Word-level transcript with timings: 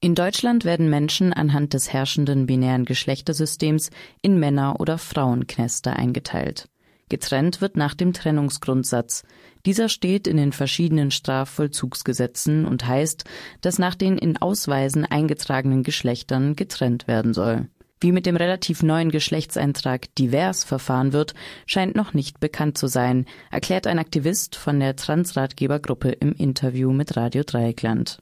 In 0.00 0.14
Deutschland 0.14 0.64
werden 0.64 0.90
Menschen 0.90 1.32
anhand 1.32 1.72
des 1.72 1.92
herrschenden 1.92 2.46
binären 2.46 2.84
Geschlechtersystems 2.84 3.90
in 4.20 4.38
Männer- 4.38 4.78
oder 4.78 4.98
Frauenknäste 4.98 5.94
eingeteilt. 5.94 6.68
Getrennt 7.08 7.60
wird 7.60 7.76
nach 7.76 7.94
dem 7.94 8.12
Trennungsgrundsatz. 8.12 9.22
Dieser 9.64 9.88
steht 9.88 10.26
in 10.26 10.36
den 10.36 10.52
verschiedenen 10.52 11.10
Strafvollzugsgesetzen 11.10 12.66
und 12.66 12.86
heißt, 12.86 13.24
dass 13.60 13.78
nach 13.78 13.94
den 13.94 14.18
in 14.18 14.36
Ausweisen 14.36 15.04
eingetragenen 15.04 15.82
Geschlechtern 15.82 16.56
getrennt 16.56 17.06
werden 17.06 17.32
soll. 17.32 17.68
Wie 18.00 18.12
mit 18.12 18.26
dem 18.26 18.36
relativ 18.36 18.82
neuen 18.82 19.10
Geschlechtseintrag 19.10 20.14
divers 20.16 20.64
verfahren 20.64 21.12
wird, 21.12 21.34
scheint 21.64 21.96
noch 21.96 22.12
nicht 22.12 22.40
bekannt 22.40 22.76
zu 22.76 22.88
sein, 22.88 23.24
erklärt 23.50 23.86
ein 23.86 23.98
Aktivist 23.98 24.54
von 24.56 24.80
der 24.80 24.96
Transratgebergruppe 24.96 26.10
im 26.10 26.32
Interview 26.32 26.92
mit 26.92 27.16
Radio 27.16 27.42
Dreieckland. 27.44 28.18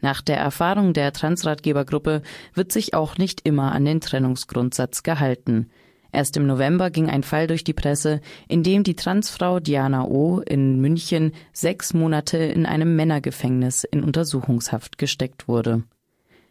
Nach 0.00 0.20
der 0.20 0.36
Erfahrung 0.36 0.92
der 0.92 1.12
Transratgebergruppe 1.12 2.22
wird 2.52 2.72
sich 2.72 2.94
auch 2.94 3.18
nicht 3.18 3.40
immer 3.46 3.72
an 3.72 3.84
den 3.84 4.00
Trennungsgrundsatz 4.00 5.02
gehalten. 5.02 5.70
Erst 6.12 6.36
im 6.36 6.46
November 6.46 6.90
ging 6.90 7.10
ein 7.10 7.24
Fall 7.24 7.48
durch 7.48 7.64
die 7.64 7.72
Presse, 7.72 8.20
in 8.46 8.62
dem 8.62 8.84
die 8.84 8.94
Transfrau 8.94 9.58
Diana 9.58 10.04
O. 10.04 10.40
in 10.40 10.80
München 10.80 11.32
sechs 11.52 11.92
Monate 11.92 12.38
in 12.38 12.66
einem 12.66 12.94
Männergefängnis 12.94 13.82
in 13.82 14.04
Untersuchungshaft 14.04 14.96
gesteckt 14.96 15.48
wurde. 15.48 15.82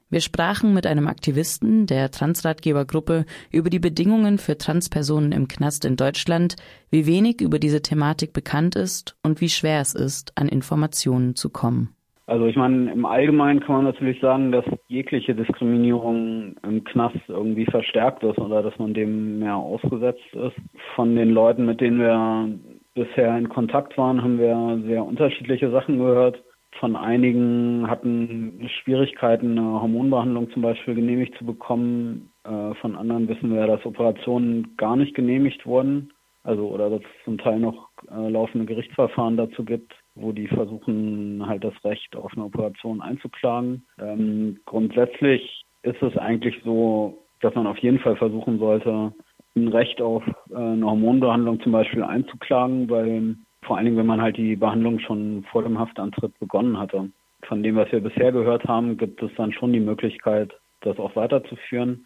Wir 0.10 0.22
sprachen 0.22 0.74
mit 0.74 0.86
einem 0.86 1.08
Aktivisten 1.08 1.88
der 1.88 2.12
Transratgebergruppe 2.12 3.26
über 3.52 3.70
die 3.72 3.80
Bedingungen 3.80 4.38
für 4.38 4.58
Transpersonen 4.58 5.32
im 5.32 5.48
Knast 5.48 5.86
in 5.86 5.96
Deutschland, 5.96 6.56
wie 6.92 7.06
wenig 7.06 7.42
über 7.42 7.58
diese 7.58 7.82
Thematik 7.82 8.34
bekannt 8.34 8.76
ist 8.76 9.16
und 9.24 9.42
wie 9.42 9.50
schwer 9.50 9.82
es 9.82 9.96
ist, 9.96 10.38
an 10.38 10.50
Informationen 10.50 11.36
zu 11.36 11.50
kommen. 11.50 11.96
Also 12.26 12.46
ich 12.46 12.56
meine, 12.56 12.92
im 12.92 13.06
Allgemeinen 13.06 13.60
kann 13.60 13.76
man 13.76 13.86
natürlich 13.86 14.22
sagen, 14.22 14.54
dass 14.54 14.64
jegliche 14.88 15.36
Diskriminierung 15.36 16.56
im 16.64 16.84
Knast 16.86 17.18
irgendwie 17.28 17.66
verstärkt 17.66 18.24
ist 18.24 18.38
oder 18.40 18.64
dass 18.64 18.78
man 18.80 18.94
dem 18.94 19.40
mehr 19.40 19.58
ausgesetzt 19.58 20.34
ist. 20.34 20.56
Von 20.96 21.16
den 21.16 21.32
Leuten, 21.32 21.66
mit 21.66 21.82
denen 21.82 22.00
wir 22.00 22.50
bisher 22.94 23.38
in 23.38 23.50
Kontakt 23.50 23.98
waren, 23.98 24.24
haben 24.24 24.38
wir 24.40 24.82
sehr 24.88 25.04
unterschiedliche 25.04 25.70
Sachen 25.70 25.98
gehört. 25.98 26.42
Von 26.80 26.96
einigen 26.96 27.90
hatten 27.90 28.70
Schwierigkeiten, 28.82 29.58
eine 29.58 29.82
Hormonbehandlung 29.82 30.50
zum 30.52 30.62
Beispiel 30.62 30.96
genehmigt 30.96 31.38
zu 31.38 31.46
bekommen. 31.46 32.32
Äh, 32.46 32.74
von 32.76 32.96
anderen 32.96 33.28
wissen 33.28 33.54
wir, 33.54 33.68
dass 33.68 33.86
Operationen 33.86 34.76
gar 34.78 34.96
nicht 34.96 35.14
genehmigt 35.14 35.66
wurden. 35.66 36.14
Also 36.44 36.68
oder 36.70 36.90
dass 36.90 37.02
es 37.02 37.26
zum 37.26 37.38
Teil 37.38 37.60
noch 37.60 37.90
äh, 38.10 38.30
laufende 38.30 38.66
Gerichtsverfahren 38.66 39.38
dazu 39.38 39.66
gibt 39.66 39.94
wo 40.16 40.32
die 40.32 40.48
versuchen, 40.48 41.46
halt 41.46 41.64
das 41.64 41.74
Recht 41.84 42.16
auf 42.16 42.34
eine 42.34 42.46
Operation 42.46 43.02
einzuklagen. 43.02 43.86
Ähm, 44.00 44.60
grundsätzlich 44.66 45.66
ist 45.82 46.02
es 46.02 46.18
eigentlich 46.18 46.62
so, 46.64 47.18
dass 47.42 47.56
man 47.56 47.68
auf 47.68 47.78
jeden 47.80 48.00
Fall 48.00 48.16
versuchen 48.16 48.60
sollte, 48.60 49.14
ein 49.56 49.68
Recht 49.68 50.02
auf 50.02 50.24
äh, 50.52 50.56
eine 50.56 50.86
Hormonbehandlung 50.86 51.62
zum 51.62 51.72
Beispiel 51.72 52.04
einzuklagen, 52.04 52.90
weil 52.90 53.36
vor 53.64 53.78
allen 53.78 53.86
Dingen, 53.86 53.98
wenn 53.98 54.06
man 54.06 54.22
halt 54.22 54.38
die 54.38 54.56
Behandlung 54.56 55.00
schon 55.00 55.46
vor 55.52 55.64
dem 55.64 55.80
Haftantritt 55.80 56.38
begonnen 56.40 56.78
hatte. 56.78 57.10
Von 57.44 57.64
dem, 57.64 57.76
was 57.76 57.92
wir 57.92 58.00
bisher 58.00 58.32
gehört 58.32 58.66
haben, 58.66 58.98
gibt 58.98 59.22
es 59.22 59.32
dann 59.36 59.52
schon 59.52 59.74
die 59.74 59.80
Möglichkeit, 59.80 60.54
das 60.82 60.98
auch 60.98 61.16
weiterzuführen. 61.16 62.06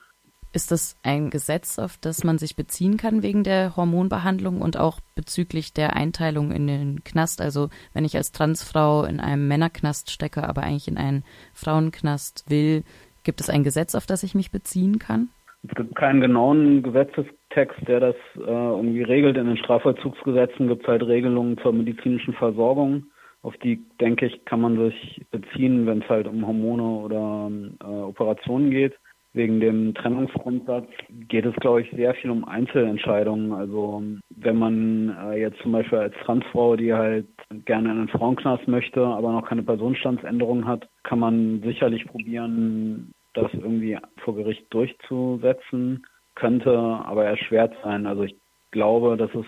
Ist 0.58 0.72
das 0.72 1.00
ein 1.04 1.30
Gesetz, 1.30 1.78
auf 1.78 2.00
das 2.02 2.24
man 2.24 2.40
sich 2.40 2.56
beziehen 2.56 2.98
kann 2.98 3.22
wegen 3.22 3.44
der 3.44 3.78
Hormonbehandlung 3.78 4.60
und 4.60 4.76
auch 4.76 5.00
bezüglich 5.16 5.72
der 5.72 5.96
Einteilung 5.96 6.52
in 6.52 6.66
den 6.66 7.04
Knast? 7.04 7.42
Also 7.42 7.70
wenn 7.94 8.06
ich 8.06 8.18
als 8.18 8.32
Transfrau 8.32 9.04
in 9.04 9.20
einem 9.20 9.48
Männerknast 9.48 10.10
stecke, 10.10 10.50
aber 10.50 10.64
eigentlich 10.64 10.88
in 10.88 10.98
einen 10.98 11.24
Frauenknast 11.54 12.50
will, 12.50 12.82
gibt 13.24 13.40
es 13.40 13.52
ein 13.52 13.64
Gesetz, 13.64 13.94
auf 13.94 14.08
das 14.08 14.24
ich 14.24 14.34
mich 14.34 14.50
beziehen 14.50 14.98
kann? 14.98 15.30
Es 15.62 15.76
gibt 15.76 15.96
keinen 15.96 16.22
genauen 16.22 16.82
Gesetzestext, 16.82 17.88
der 17.88 18.00
das 18.00 18.16
äh, 18.38 18.40
irgendwie 18.40 19.04
regelt. 19.04 19.38
In 19.38 19.46
den 19.46 19.58
Strafvollzugsgesetzen 19.58 20.70
gibt 20.70 20.82
es 20.82 20.88
halt 20.88 21.04
Regelungen 21.04 21.60
zur 21.60 21.72
medizinischen 21.72 22.34
Versorgung. 22.34 23.06
Auf 23.44 23.56
die, 23.58 23.86
denke 24.02 24.26
ich, 24.26 24.44
kann 24.46 24.62
man 24.62 24.76
sich 24.90 25.23
beziehen, 25.30 25.86
wenn 25.86 26.02
es 26.02 26.10
halt 26.10 26.26
um 26.28 26.48
Hormone 26.48 26.82
oder 26.82 27.52
äh, 27.84 28.02
Operationen 28.02 28.72
geht 28.72 28.96
wegen 29.37 29.59
dem 29.59 29.93
Trennungsgrundsatz 29.93 30.87
geht 31.30 31.45
es, 31.45 31.55
glaube 31.55 31.81
ich, 31.81 31.92
sehr 31.92 32.14
viel 32.15 32.31
um 32.31 32.43
Einzelentscheidungen. 32.45 33.53
Also 33.53 34.03
wenn 34.36 34.58
man 34.58 35.15
äh, 35.23 35.39
jetzt 35.39 35.59
zum 35.61 35.71
Beispiel 35.71 35.99
als 35.99 36.15
Transfrau, 36.25 36.75
die 36.75 36.93
halt 36.93 37.27
gerne 37.65 37.92
in 37.92 37.98
einen 37.99 38.08
Frauenknast 38.09 38.67
möchte, 38.67 39.05
aber 39.05 39.31
noch 39.31 39.48
keine 39.48 39.64
Personenstandsänderung 39.64 40.65
hat, 40.67 40.87
kann 41.03 41.20
man 41.20 41.61
sicherlich 41.64 42.05
probieren, 42.05 43.11
das 43.33 43.53
irgendwie 43.53 43.98
vor 44.23 44.36
Gericht 44.36 44.65
durchzusetzen. 44.71 46.05
Könnte 46.36 46.77
aber 46.77 47.25
erschwert 47.25 47.73
sein. 47.83 48.05
Also 48.05 48.23
ich 48.23 48.36
glaube, 48.71 49.17
dass 49.17 49.31
es 49.33 49.45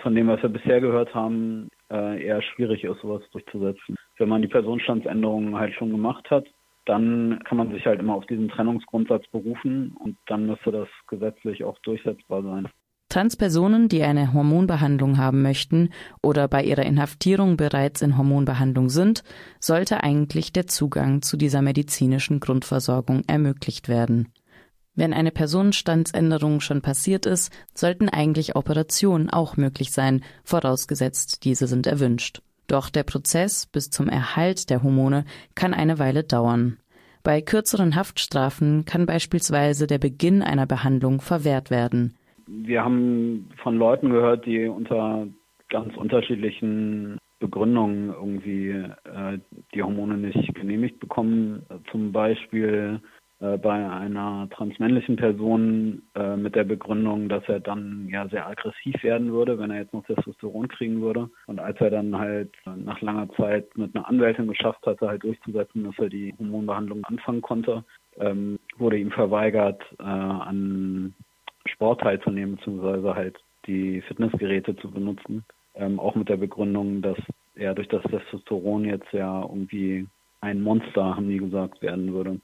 von 0.00 0.14
dem, 0.14 0.28
was 0.28 0.42
wir 0.42 0.48
bisher 0.48 0.80
gehört 0.80 1.14
haben, 1.14 1.68
äh, 1.90 2.24
eher 2.24 2.42
schwierig 2.42 2.84
ist, 2.84 3.00
sowas 3.00 3.22
durchzusetzen. 3.32 3.96
Wenn 4.18 4.28
man 4.28 4.42
die 4.42 4.48
Personenstandsänderungen 4.48 5.56
halt 5.58 5.74
schon 5.74 5.90
gemacht 5.90 6.30
hat, 6.30 6.46
dann 6.86 7.40
kann 7.44 7.58
man 7.58 7.72
sich 7.72 7.84
halt 7.84 8.00
immer 8.00 8.14
auf 8.14 8.26
diesen 8.26 8.48
Trennungsgrundsatz 8.48 9.24
berufen 9.30 9.94
und 9.98 10.16
dann 10.26 10.46
müsste 10.46 10.72
das 10.72 10.88
gesetzlich 11.08 11.64
auch 11.64 11.78
durchsetzbar 11.80 12.42
sein. 12.42 12.68
Transpersonen, 13.08 13.88
die 13.88 14.02
eine 14.02 14.32
Hormonbehandlung 14.32 15.16
haben 15.16 15.42
möchten 15.42 15.90
oder 16.22 16.48
bei 16.48 16.64
ihrer 16.64 16.82
Inhaftierung 16.82 17.56
bereits 17.56 18.02
in 18.02 18.18
Hormonbehandlung 18.18 18.88
sind, 18.88 19.22
sollte 19.60 20.02
eigentlich 20.02 20.52
der 20.52 20.66
Zugang 20.66 21.22
zu 21.22 21.36
dieser 21.36 21.62
medizinischen 21.62 22.40
Grundversorgung 22.40 23.22
ermöglicht 23.28 23.88
werden. 23.88 24.32
Wenn 24.96 25.12
eine 25.12 25.30
Personenstandsänderung 25.30 26.60
schon 26.60 26.82
passiert 26.82 27.26
ist, 27.26 27.52
sollten 27.74 28.08
eigentlich 28.08 28.56
Operationen 28.56 29.30
auch 29.30 29.56
möglich 29.56 29.92
sein, 29.92 30.24
vorausgesetzt 30.42 31.44
diese 31.44 31.66
sind 31.66 31.86
erwünscht. 31.86 32.40
Doch 32.66 32.90
der 32.90 33.04
Prozess 33.04 33.66
bis 33.66 33.90
zum 33.90 34.08
Erhalt 34.08 34.70
der 34.70 34.82
Hormone 34.82 35.24
kann 35.54 35.74
eine 35.74 35.98
Weile 35.98 36.24
dauern. 36.24 36.78
Bei 37.22 37.40
kürzeren 37.40 37.96
Haftstrafen 37.96 38.84
kann 38.84 39.06
beispielsweise 39.06 39.86
der 39.86 39.98
Beginn 39.98 40.42
einer 40.42 40.66
Behandlung 40.66 41.20
verwehrt 41.20 41.70
werden. 41.70 42.16
Wir 42.46 42.84
haben 42.84 43.50
von 43.62 43.76
Leuten 43.76 44.10
gehört, 44.10 44.46
die 44.46 44.66
unter 44.66 45.26
ganz 45.68 45.96
unterschiedlichen 45.96 47.18
Begründungen 47.40 48.10
irgendwie 48.10 48.68
äh, 48.70 49.38
die 49.74 49.82
Hormone 49.82 50.16
nicht 50.16 50.54
genehmigt 50.54 51.00
bekommen. 51.00 51.66
Zum 51.90 52.12
Beispiel 52.12 53.00
bei 53.38 53.90
einer 53.90 54.48
transmännlichen 54.50 55.16
Person 55.16 56.02
äh, 56.14 56.36
mit 56.36 56.54
der 56.54 56.64
Begründung, 56.64 57.28
dass 57.28 57.46
er 57.48 57.60
dann 57.60 58.08
ja 58.10 58.26
sehr 58.28 58.46
aggressiv 58.46 59.02
werden 59.02 59.30
würde, 59.30 59.58
wenn 59.58 59.70
er 59.70 59.80
jetzt 59.80 59.92
noch 59.92 60.04
Testosteron 60.06 60.68
kriegen 60.68 61.02
würde. 61.02 61.28
Und 61.46 61.60
als 61.60 61.78
er 61.80 61.90
dann 61.90 62.16
halt 62.16 62.50
nach 62.64 63.00
langer 63.02 63.28
Zeit 63.34 63.76
mit 63.76 63.94
einer 63.94 64.08
Anwältin 64.08 64.48
geschafft 64.48 64.86
hatte, 64.86 65.08
halt 65.08 65.22
durchzusetzen, 65.22 65.84
dass 65.84 65.98
er 65.98 66.08
die 66.08 66.34
Hormonbehandlung 66.38 67.04
anfangen 67.04 67.42
konnte, 67.42 67.84
ähm, 68.18 68.58
wurde 68.78 68.98
ihm 68.98 69.10
verweigert, 69.10 69.82
äh, 69.98 70.02
an 70.02 71.14
Sport 71.66 72.00
teilzunehmen, 72.00 72.56
beziehungsweise 72.56 73.14
halt 73.14 73.36
die 73.66 74.00
Fitnessgeräte 74.02 74.76
zu 74.76 74.90
benutzen. 74.90 75.44
Ähm, 75.74 76.00
auch 76.00 76.14
mit 76.14 76.28
der 76.28 76.38
Begründung, 76.38 77.02
dass 77.02 77.18
er 77.54 77.74
durch 77.74 77.88
das 77.88 78.02
Testosteron 78.04 78.84
jetzt 78.84 79.12
ja 79.12 79.42
irgendwie 79.42 80.06
ein 80.40 80.62
Monster, 80.62 81.16
haben 81.16 81.28
die 81.28 81.38
gesagt, 81.38 81.82
werden 81.82 82.12
würde. 82.12 82.40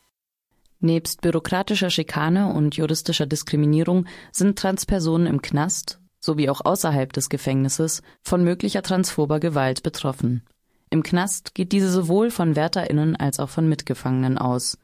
Nebst 0.83 1.23
bürokratischer 1.23 1.91
Schikane 1.91 2.53
und 2.53 2.77
juristischer 2.77 3.27
Diskriminierung 3.27 4.07
sind 4.33 4.59
Transpersonen 4.59 5.27
im 5.27 5.41
Knast 5.41 6.03
sowie 6.23 6.49
auch 6.49 6.65
außerhalb 6.65 7.13
des 7.13 7.29
Gefängnisses 7.29 8.03
von 8.23 8.45
möglicher 8.45 8.83
transphober 8.83 9.41
Gewalt 9.41 9.83
betroffen. 9.83 10.43
Im 10.89 11.03
Knast 11.03 11.55
geht 11.55 11.73
diese 11.73 11.91
sowohl 11.91 12.31
von 12.31 12.55
WärterInnen 12.55 13.17
als 13.17 13.41
auch 13.41 13.49
von 13.49 13.69
Mitgefangenen 13.69 14.39
aus. 14.39 14.79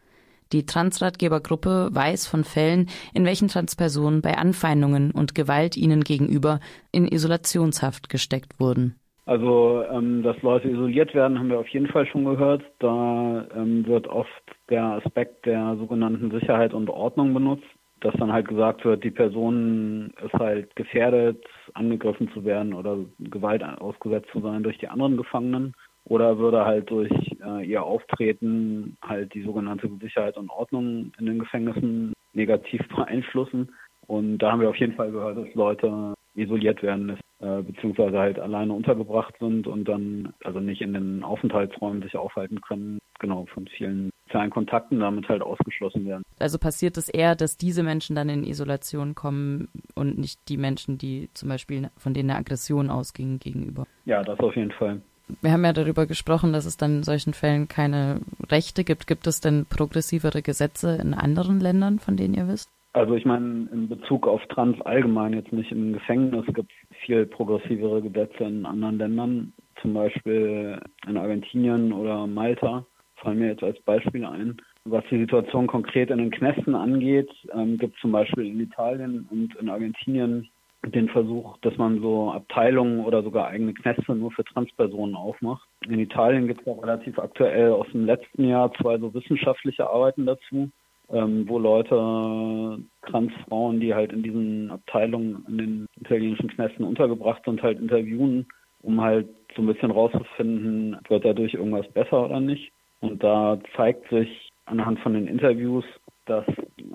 Die 0.53 0.67
Transratgebergruppe 0.67 1.91
weiß 1.93 2.27
von 2.27 2.43
Fällen, 2.43 2.89
in 3.13 3.25
welchen 3.25 3.49
Transpersonen 3.49 4.23
bei 4.23 4.39
Anfeindungen 4.39 5.11
und 5.11 5.35
Gewalt 5.35 5.77
ihnen 5.77 6.03
gegenüber 6.03 6.61
in 6.91 7.07
Isolationshaft 7.07 8.09
gesteckt 8.09 8.59
wurden. 8.59 8.99
Also, 9.29 9.85
ähm, 9.93 10.23
dass 10.23 10.41
Leute 10.41 10.71
isoliert 10.71 11.15
werden, 11.15 11.39
haben 11.39 11.51
wir 11.51 11.59
auf 11.59 11.69
jeden 11.69 11.89
Fall 11.89 12.07
schon 12.07 12.25
gehört. 12.25 12.63
Da 12.79 13.47
ähm, 13.55 13.87
wird 13.87 14.07
oft 14.07 14.31
der 14.71 14.83
Aspekt 14.83 15.45
der 15.45 15.77
sogenannten 15.77 16.31
Sicherheit 16.31 16.73
und 16.73 16.89
Ordnung 16.89 17.35
benutzt, 17.35 17.67
dass 18.01 18.15
dann 18.15 18.33
halt 18.33 18.49
gesagt 18.49 18.87
wird, 18.87 19.05
die 19.05 19.11
Person 19.11 20.15
ist 20.25 20.33
halt 20.33 20.75
gefährdet, 20.77 21.45
angegriffen 21.75 22.31
zu 22.33 22.43
werden 22.47 22.73
oder 22.73 22.97
Gewalt 23.19 23.63
ausgesetzt 23.63 24.31
zu 24.33 24.41
sein 24.41 24.63
durch 24.63 24.79
die 24.79 24.89
anderen 24.89 25.19
Gefangenen 25.19 25.75
oder 26.07 26.39
würde 26.39 26.65
halt 26.65 26.89
durch 26.91 27.13
äh, 27.45 27.67
ihr 27.67 27.83
Auftreten 27.83 28.97
halt 29.03 29.35
die 29.35 29.43
sogenannte 29.43 29.91
Sicherheit 30.01 30.39
und 30.39 30.49
Ordnung 30.49 31.13
in 31.19 31.27
den 31.27 31.39
Gefängnissen 31.39 32.15
negativ 32.33 32.81
beeinflussen. 32.97 33.75
Und 34.07 34.39
da 34.39 34.53
haben 34.53 34.63
wir 34.63 34.71
auf 34.71 34.77
jeden 34.77 34.95
Fall 34.95 35.11
gehört, 35.11 35.37
dass 35.37 35.55
Leute 35.55 36.15
isoliert 36.39 36.83
werden, 36.83 37.19
äh, 37.41 37.63
beziehungsweise 37.63 38.19
halt 38.19 38.39
alleine 38.39 38.73
untergebracht 38.73 39.35
sind 39.41 39.67
und 39.67 39.85
dann 39.85 40.33
also 40.45 40.61
nicht 40.61 40.81
in 40.81 40.95
den 40.95 41.23
Aufenthaltsräumen 41.23 42.03
sich 42.03 42.17
aufhalten 42.17 42.61
können. 42.61 42.99
Genau, 43.21 43.47
von 43.53 43.67
vielen 43.67 44.11
sozialen 44.27 44.51
Kontakten 44.51 45.01
damit 45.01 45.29
halt 45.29 45.43
ausgeschlossen 45.43 46.07
werden. 46.07 46.23
Also 46.39 46.59
passiert 46.59 46.97
es 46.97 47.09
eher, 47.09 47.35
dass 47.35 47.57
diese 47.57 47.83
Menschen 47.83 48.15
dann 48.15 48.29
in 48.29 48.45
Isolation 48.45 49.15
kommen 49.15 49.69
und 49.95 50.19
nicht 50.19 50.39
die 50.49 50.57
Menschen, 50.57 50.99
die 50.99 51.31
zum 51.35 51.49
Beispiel 51.49 51.91
von 51.97 52.15
denen 52.15 52.31
eine 52.31 52.39
Aggression 52.39 52.91
ausging 52.91 53.39
gegenüber? 53.39 53.87
Ja, 54.05 54.23
das 54.23 54.39
auf 54.39 54.55
jeden 54.55 54.71
Fall. 54.73 55.01
Wir 55.43 55.53
haben 55.53 55.65
ja 55.65 55.73
darüber 55.73 56.07
gesprochen, 56.07 56.53
dass 56.53 56.65
es 56.65 56.77
dann 56.77 56.99
in 56.99 57.03
solchen 57.03 57.35
Fällen 57.35 57.69
keine 57.69 58.21
Rechte 58.49 58.85
gibt. 58.85 59.07
Gibt 59.07 59.27
es 59.27 59.41
denn 59.41 59.67
progressivere 59.69 60.43
Gesetze 60.43 60.97
in 60.97 61.13
anderen 61.13 61.61
Ländern, 61.61 61.99
von 61.99 62.17
denen 62.17 62.35
ihr 62.35 62.49
wisst? 62.49 62.71
Also 62.93 63.15
ich 63.15 63.25
meine, 63.25 63.69
in 63.71 63.89
Bezug 63.89 64.27
auf 64.27 64.45
Trans 64.47 64.81
allgemein, 64.83 65.35
jetzt 65.35 65.53
nicht 65.53 65.71
im 65.71 65.93
Gefängnis, 65.93 66.47
gibt 66.47 66.71
es 66.91 66.97
viel 67.05 67.27
progressivere 67.27 68.03
Gesetze 68.03 68.45
in 68.45 68.65
anderen 68.65 68.99
Ländern, 68.99 69.53
zum 69.83 69.95
Beispiel 69.95 70.81
in 71.07 71.17
Argentinien 71.17 71.93
oder 71.93 72.27
Malta, 72.27 72.85
fallen 73.17 73.39
mir 73.39 73.49
jetzt 73.49 73.63
als 73.63 73.81
Beispiel 73.83 74.25
ein. 74.25 74.57
Was 74.85 75.05
die 75.11 75.19
Situation 75.19 75.67
konkret 75.67 76.11
in 76.11 76.19
den 76.19 76.31
Knästen 76.31 76.75
angeht, 76.75 77.31
ähm, 77.53 77.77
gibt 77.77 77.95
es 77.95 78.01
zum 78.01 78.13
Beispiel 78.13 78.47
in 78.47 78.61
Italien 78.61 79.29
und 79.31 79.55
in 79.57 79.69
Argentinien 79.69 80.49
den 80.87 81.09
Versuch, 81.09 81.59
dass 81.59 81.77
man 81.77 82.01
so 82.01 82.31
Abteilungen 82.31 83.05
oder 83.05 83.23
sogar 83.23 83.49
eigene 83.49 83.75
Knäste 83.75 84.15
nur 84.15 84.31
für 84.31 84.45
Transpersonen 84.45 85.15
aufmacht. 85.15 85.69
In 85.87 85.99
Italien 85.99 86.47
gibt 86.47 86.63
es 86.63 86.67
auch 86.67 86.83
relativ 86.83 87.19
aktuell 87.19 87.73
aus 87.73 87.87
dem 87.93 88.07
letzten 88.07 88.49
Jahr 88.49 88.73
zwei 88.75 88.97
so 88.99 89.13
wissenschaftliche 89.13 89.89
Arbeiten 89.91 90.25
dazu, 90.25 90.71
ähm, 91.11 91.49
wo 91.49 91.59
Leute, 91.59 92.83
Transfrauen, 93.07 93.81
die 93.81 93.95
halt 93.95 94.13
in 94.13 94.23
diesen 94.23 94.71
Abteilungen 94.71 95.45
in 95.49 95.59
den 95.59 95.87
italienischen 96.01 96.49
Knästen 96.49 96.85
untergebracht 96.85 97.43
sind, 97.45 97.63
halt 97.63 97.79
interviewen, 97.79 98.47
um 98.83 99.01
halt 99.01 99.29
so 99.57 99.63
ein 99.63 99.67
bisschen 99.67 99.91
rauszufinden, 99.91 100.99
wird 101.09 101.25
dadurch 101.25 101.55
irgendwas 101.55 101.89
besser 101.93 102.25
oder 102.25 102.41
nicht. 102.41 102.73
Und 103.01 103.23
da 103.23 103.59
zeigt 103.77 104.09
sich 104.11 104.51
anhand 104.67 104.99
von 105.01 105.15
den 105.15 105.27
Interviews, 105.27 105.85
dass 106.27 106.45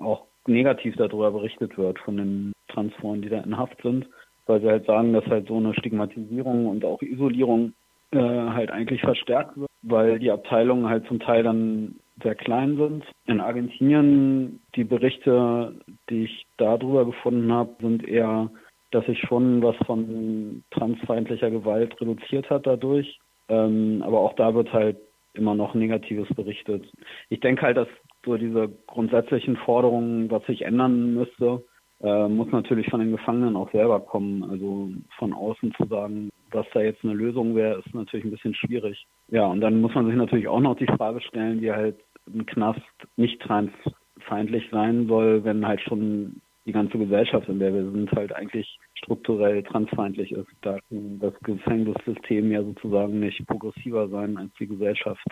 auch 0.00 0.26
negativ 0.46 0.94
darüber 0.96 1.30
berichtet 1.30 1.76
wird 1.76 1.98
von 1.98 2.16
den 2.16 2.52
Transfrauen, 2.68 3.22
die 3.22 3.28
da 3.28 3.40
in 3.40 3.56
Haft 3.56 3.80
sind, 3.82 4.06
weil 4.46 4.60
sie 4.60 4.68
halt 4.68 4.86
sagen, 4.86 5.12
dass 5.12 5.26
halt 5.26 5.48
so 5.48 5.56
eine 5.56 5.74
Stigmatisierung 5.74 6.66
und 6.66 6.84
auch 6.84 7.00
Isolierung 7.02 7.72
äh, 8.12 8.18
halt 8.18 8.70
eigentlich 8.70 9.00
verstärkt 9.00 9.56
wird, 9.56 9.70
weil 9.82 10.18
die 10.18 10.30
Abteilungen 10.30 10.88
halt 10.88 11.06
zum 11.06 11.18
Teil 11.18 11.42
dann 11.42 11.96
sehr 12.22 12.34
klein 12.34 12.76
sind. 12.76 13.04
In 13.26 13.40
Argentinien, 13.40 14.60
die 14.76 14.84
Berichte, 14.84 15.74
die 16.10 16.24
ich 16.24 16.46
darüber 16.56 17.04
gefunden 17.04 17.52
habe, 17.52 17.74
sind 17.80 18.06
eher, 18.06 18.50
dass 18.90 19.04
sich 19.06 19.18
schon 19.20 19.62
was 19.62 19.76
von 19.86 20.62
transfeindlicher 20.70 21.50
Gewalt 21.50 22.00
reduziert 22.00 22.48
hat 22.50 22.66
dadurch. 22.66 23.18
Ähm, 23.48 24.02
aber 24.04 24.20
auch 24.20 24.34
da 24.34 24.54
wird 24.54 24.72
halt 24.72 24.96
immer 25.34 25.54
noch 25.54 25.74
Negatives 25.74 26.28
berichtet. 26.34 26.84
Ich 27.28 27.40
denke 27.40 27.62
halt, 27.62 27.76
dass 27.76 27.88
so 28.24 28.36
diese 28.36 28.68
grundsätzlichen 28.86 29.56
Forderungen, 29.56 30.30
was 30.30 30.44
sich 30.46 30.62
ändern 30.62 31.14
müsste, 31.14 31.64
äh, 32.00 32.28
muss 32.28 32.50
natürlich 32.52 32.88
von 32.88 33.00
den 33.00 33.10
Gefangenen 33.10 33.56
auch 33.56 33.70
selber 33.72 34.00
kommen. 34.00 34.44
Also 34.44 34.90
von 35.18 35.32
außen 35.32 35.74
zu 35.74 35.86
sagen, 35.86 36.30
was 36.54 36.66
da 36.72 36.80
jetzt 36.80 37.04
eine 37.04 37.14
Lösung 37.14 37.54
wäre, 37.54 37.78
ist 37.78 37.94
natürlich 37.94 38.24
ein 38.24 38.30
bisschen 38.30 38.54
schwierig. 38.54 39.06
Ja, 39.28 39.46
und 39.46 39.60
dann 39.60 39.80
muss 39.80 39.94
man 39.94 40.06
sich 40.06 40.16
natürlich 40.16 40.48
auch 40.48 40.60
noch 40.60 40.76
die 40.76 40.86
Frage 40.86 41.20
stellen, 41.20 41.60
die 41.60 41.72
halt 41.72 41.96
ein 42.26 42.46
Knast 42.46 42.80
nicht 43.16 43.40
transfeindlich 43.42 44.64
sein 44.70 45.06
soll, 45.06 45.44
wenn 45.44 45.66
halt 45.66 45.80
schon 45.80 46.40
die 46.66 46.72
ganze 46.72 46.98
Gesellschaft, 46.98 47.48
in 47.48 47.58
der 47.58 47.74
wir 47.74 47.90
sind, 47.90 48.10
halt 48.12 48.34
eigentlich 48.34 48.78
strukturell 48.94 49.62
transfeindlich 49.62 50.32
ist. 50.32 50.48
Da 50.62 50.78
kann 50.88 51.18
das 51.18 51.34
Gefängnissystem 51.42 52.50
ja 52.50 52.62
sozusagen 52.62 53.20
nicht 53.20 53.46
progressiver 53.46 54.08
sein 54.08 54.38
als 54.38 54.50
die 54.58 54.66
Gesellschaft 54.66 55.26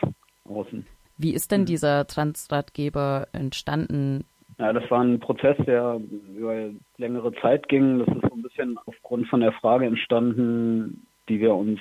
außen. 0.45 0.85
Wie 1.17 1.33
ist 1.33 1.53
denn 1.53 1.65
dieser 1.65 2.07
Transratgeber 2.07 3.29
entstanden? 3.33 4.25
Ja, 4.59 4.73
das 4.73 4.91
war 4.91 5.03
ein 5.03 5.21
Prozess, 5.21 5.57
der 5.67 6.01
über 6.37 6.71
längere 6.99 7.33
Zeit 7.41 7.69
ging. 7.69 8.01
Das 8.01 8.09
ist 8.09 8.23
so 8.29 8.35
ein 8.35 8.43
bisschen 8.43 8.79
aufgrund 8.87 9.27
von 9.29 9.41
der 9.41 9.53
Frage 9.53 9.87
entstanden, 9.87 11.07
die 11.29 11.41
wir 11.41 11.55
uns 11.55 11.81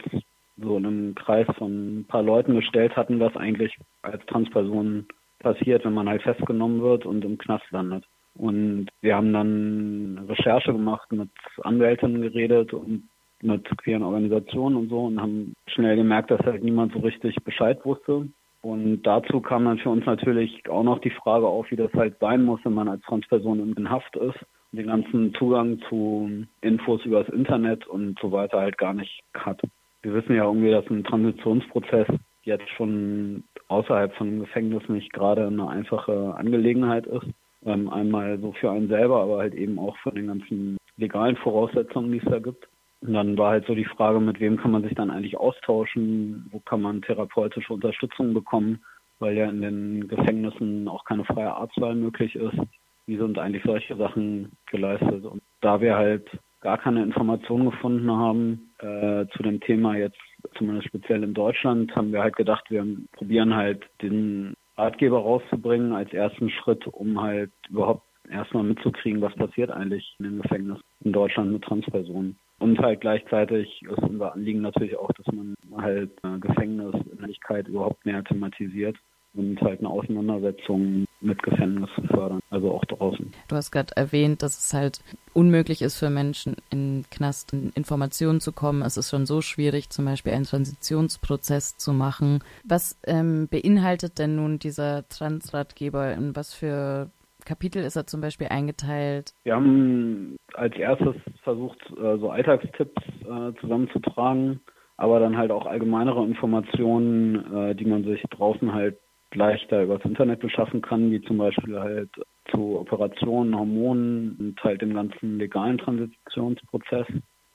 so 0.58 0.78
in 0.78 0.86
einem 0.86 1.16
Kreis 1.16 1.48
von 1.58 2.00
ein 2.00 2.06
paar 2.06 2.24
Leuten 2.24 2.56
gestellt 2.56 2.96
hatten, 2.96 3.20
was 3.20 3.36
eigentlich 3.36 3.76
als 4.04 4.26
Transperson 4.28 5.08
passiert, 5.40 5.86
wenn 5.86 5.94
man 5.94 6.08
halt 6.08 6.22
festgenommen 6.22 6.82
wird 6.82 7.06
und 7.06 7.26
im 7.26 7.38
Knast 7.38 7.70
landet. 7.72 8.06
Und 8.36 8.88
wir 9.02 9.16
haben 9.16 9.34
dann 9.34 10.26
Recherche 10.30 10.72
gemacht, 10.72 11.12
mit 11.12 11.30
Anwältinnen 11.64 12.22
geredet 12.22 12.74
und 12.74 13.10
mit 13.42 13.66
queeren 13.78 14.04
Organisationen 14.04 14.76
und 14.76 14.90
so 14.90 15.06
und 15.06 15.20
haben 15.20 15.54
schnell 15.68 15.96
gemerkt, 15.96 16.32
dass 16.32 16.42
halt 16.42 16.64
niemand 16.64 16.94
so 16.94 17.00
richtig 17.00 17.36
Bescheid 17.44 17.84
wusste. 17.84 18.28
Und 18.62 19.02
dazu 19.02 19.42
kam 19.42 19.66
dann 19.66 19.80
für 19.80 19.90
uns 19.90 20.06
natürlich 20.06 20.70
auch 20.70 20.84
noch 20.84 21.00
die 21.00 21.10
Frage 21.10 21.48
auf, 21.48 21.72
wie 21.72 21.76
das 21.76 21.92
halt 21.94 22.20
sein 22.20 22.44
muss, 22.44 22.60
wenn 22.64 22.76
man 22.76 22.88
als 22.88 23.02
Transperson 23.04 23.74
in 23.76 23.90
Haft 23.90 24.16
ist 24.16 24.38
den 24.72 24.88
ganzen 24.88 25.34
Zugang 25.36 25.80
zu 25.90 26.46
Infos 26.62 27.04
über 27.06 27.24
das 27.24 27.34
Internet 27.34 27.88
und 27.88 28.18
so 28.20 28.32
weiter 28.32 28.60
halt 28.60 28.78
gar 28.78 28.94
nicht 28.94 29.22
hat. 29.34 29.62
Wir 30.02 30.14
wissen 30.14 30.36
ja 30.36 30.46
irgendwie, 30.46 30.72
dass 30.72 30.90
ein 30.90 31.04
Transitionsprozess 31.04 32.08
jetzt 32.44 32.70
schon 32.70 33.44
außerhalb 33.68 34.14
von 34.16 34.40
Gefängnis 34.40 34.88
nicht 34.90 35.14
gerade 35.14 35.46
eine 35.48 35.68
einfache 35.70 36.34
Angelegenheit 36.36 37.06
ist. 37.06 37.28
Ähm, 37.64 37.90
einmal 37.90 38.40
so 38.40 38.54
für 38.54 38.72
einen 38.72 38.88
selber, 38.88 39.22
aber 39.22 39.38
halt 39.38 39.54
eben 39.54 39.78
auch 39.78 39.96
von 39.98 40.16
den 40.16 40.28
ganzen 40.28 40.78
legalen 40.98 41.36
Voraussetzungen, 41.38 42.12
die 42.12 42.18
es 42.18 42.26
da 42.26 42.40
gibt. 42.40 42.68
Und 43.02 43.14
dann 43.14 43.38
war 43.38 43.52
halt 43.52 43.66
so 43.68 43.76
die 43.76 43.86
Frage, 43.86 44.20
mit 44.20 44.40
wem 44.40 44.58
kann 44.58 44.72
man 44.72 44.84
sich 44.84 44.96
dann 44.96 45.12
eigentlich 45.12 45.38
austauschen, 45.38 46.48
wo 46.52 46.60
kann 46.60 46.82
man 46.82 47.02
therapeutische 47.02 47.74
Unterstützung 47.74 48.34
bekommen, 48.34 48.84
weil 49.20 49.38
ja 49.38 49.50
in 49.50 49.62
den 49.62 50.08
Gefängnissen 50.08 50.88
auch 50.88 51.06
keine 51.06 51.26
freie 51.26 51.54
Arztwahl 51.54 51.96
möglich 51.96 52.36
ist. 52.36 52.58
Wie 53.06 53.18
sind 53.18 53.38
eigentlich 53.38 53.64
solche 53.64 53.96
Sachen 53.96 54.52
geleistet? 54.70 55.26
Und 55.26 55.42
da 55.62 55.82
wir 55.82 55.96
halt 55.96 56.30
gar 56.62 56.78
keine 56.78 57.04
Informationen 57.04 57.70
gefunden 57.70 58.12
haben 58.12 58.72
äh, 58.80 59.26
zu 59.36 59.44
dem 59.44 59.60
Thema 59.62 59.98
jetzt, 59.98 60.20
zumindest 60.58 60.88
speziell 60.88 61.24
in 61.24 61.34
Deutschland, 61.34 61.96
haben 61.96 62.12
wir 62.12 62.22
halt 62.22 62.36
gedacht, 62.36 62.66
wir 62.70 62.86
probieren 63.14 63.56
halt 63.56 63.84
den 64.02 64.54
Ratgeber 64.78 65.20
rauszubringen 65.20 65.94
als 65.94 66.14
ersten 66.14 66.50
Schritt, 66.50 66.88
um 66.88 67.22
halt 67.22 67.52
überhaupt 67.70 68.04
erstmal 68.30 68.64
mitzukriegen, 68.64 69.22
was 69.22 69.36
passiert 69.36 69.72
eigentlich 69.72 70.16
in 70.20 70.26
den 70.26 70.42
Gefängnissen 70.42 70.84
in 71.04 71.12
Deutschland 71.12 71.52
mit 71.52 71.64
Transpersonen. 71.64 72.38
Und 72.60 72.80
halt 72.80 73.02
gleichzeitig 73.02 73.82
ist 73.82 74.04
unser 74.04 74.34
Anliegen 74.34 74.62
natürlich 74.62 74.96
auch, 74.96 75.12
dass 75.14 75.26
man 75.34 75.56
halt 75.78 76.12
äh, 76.24 76.38
Gefängnisinhaltigkeit 76.40 77.68
überhaupt 77.68 78.06
mehr 78.06 78.24
thematisiert 78.24 78.96
und 79.34 79.60
halt 79.62 79.80
eine 79.80 79.90
Auseinandersetzung 79.90 81.06
mit 81.22 81.42
Gefängnis 81.44 81.90
zu 81.96 82.02
fördern, 82.08 82.40
also 82.50 82.72
auch 82.72 82.86
draußen. 82.86 83.32
Du 83.48 83.56
hast 83.56 83.72
gerade 83.72 83.96
erwähnt, 83.96 84.42
dass 84.42 84.58
es 84.58 84.74
halt 84.74 85.00
unmöglich 85.34 85.82
ist 85.82 85.98
für 85.98 86.10
Menschen 86.10 86.56
in 86.70 87.06
Knast 87.12 87.54
in 87.54 87.72
Informationen 87.76 88.42
zu 88.42 88.52
kommen. 88.52 88.82
Es 88.82 88.98
ist 88.98 89.10
schon 89.10 89.26
so 89.26 89.42
schwierig, 89.42 89.90
zum 89.90 90.06
Beispiel 90.06 90.34
einen 90.34 90.46
Transitionsprozess 90.46 91.78
zu 91.78 91.94
machen. 91.94 92.40
Was 92.64 93.00
ähm, 93.06 93.48
beinhaltet 93.50 94.20
denn 94.20 94.36
nun 94.36 94.60
dieser 94.60 95.08
Transratgeber? 95.10 96.14
In 96.14 96.36
was 96.36 96.54
für 96.54 97.12
Kapitel 97.46 97.84
ist 97.84 97.96
er 97.96 98.08
zum 98.08 98.22
Beispiel 98.22 98.48
eingeteilt? 98.48 99.34
Wir 99.44 99.56
haben 99.56 100.38
als 100.54 100.76
erstes 100.76 101.16
versucht, 101.44 101.80
äh, 101.98 102.18
so 102.18 102.30
Alltagstipps 102.30 103.04
äh, 103.22 103.54
zusammenzutragen, 103.60 104.62
aber 104.98 105.20
dann 105.20 105.38
halt 105.38 105.52
auch 105.52 105.66
allgemeinere 105.66 106.26
Informationen, 106.26 107.56
äh, 107.56 107.76
die 107.76 107.86
man 107.86 108.04
sich 108.04 108.22
draußen 108.30 108.74
halt 108.74 109.00
leichter 109.34 109.84
übers 109.84 110.04
Internet 110.04 110.40
beschaffen 110.40 110.82
kann, 110.82 111.12
wie 111.12 111.22
zum 111.22 111.38
Beispiel 111.38 111.80
halt 111.80 112.10
zu 112.50 112.80
Operationen, 112.80 113.58
Hormonen 113.58 114.36
und 114.40 114.64
halt 114.64 114.82
dem 114.82 114.94
ganzen 114.94 115.38
legalen 115.38 115.78
Transitionsprozess. 115.78 117.08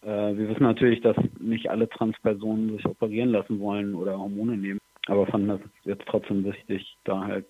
wir 0.03 0.49
wissen 0.49 0.63
natürlich, 0.63 1.01
dass 1.01 1.17
nicht 1.39 1.69
alle 1.69 1.89
Transpersonen 1.89 2.77
sich 2.77 2.87
operieren 2.87 3.31
lassen 3.31 3.61
wollen 3.61 3.95
oder 3.95 4.19
Hormone 4.19 4.57
nehmen, 4.57 4.81
aber 5.07 5.27
fanden 5.27 5.49
das 5.49 5.61
jetzt 5.85 6.07
trotzdem 6.07 6.45
wichtig, 6.45 6.97
da 7.05 7.25
halt 7.25 7.47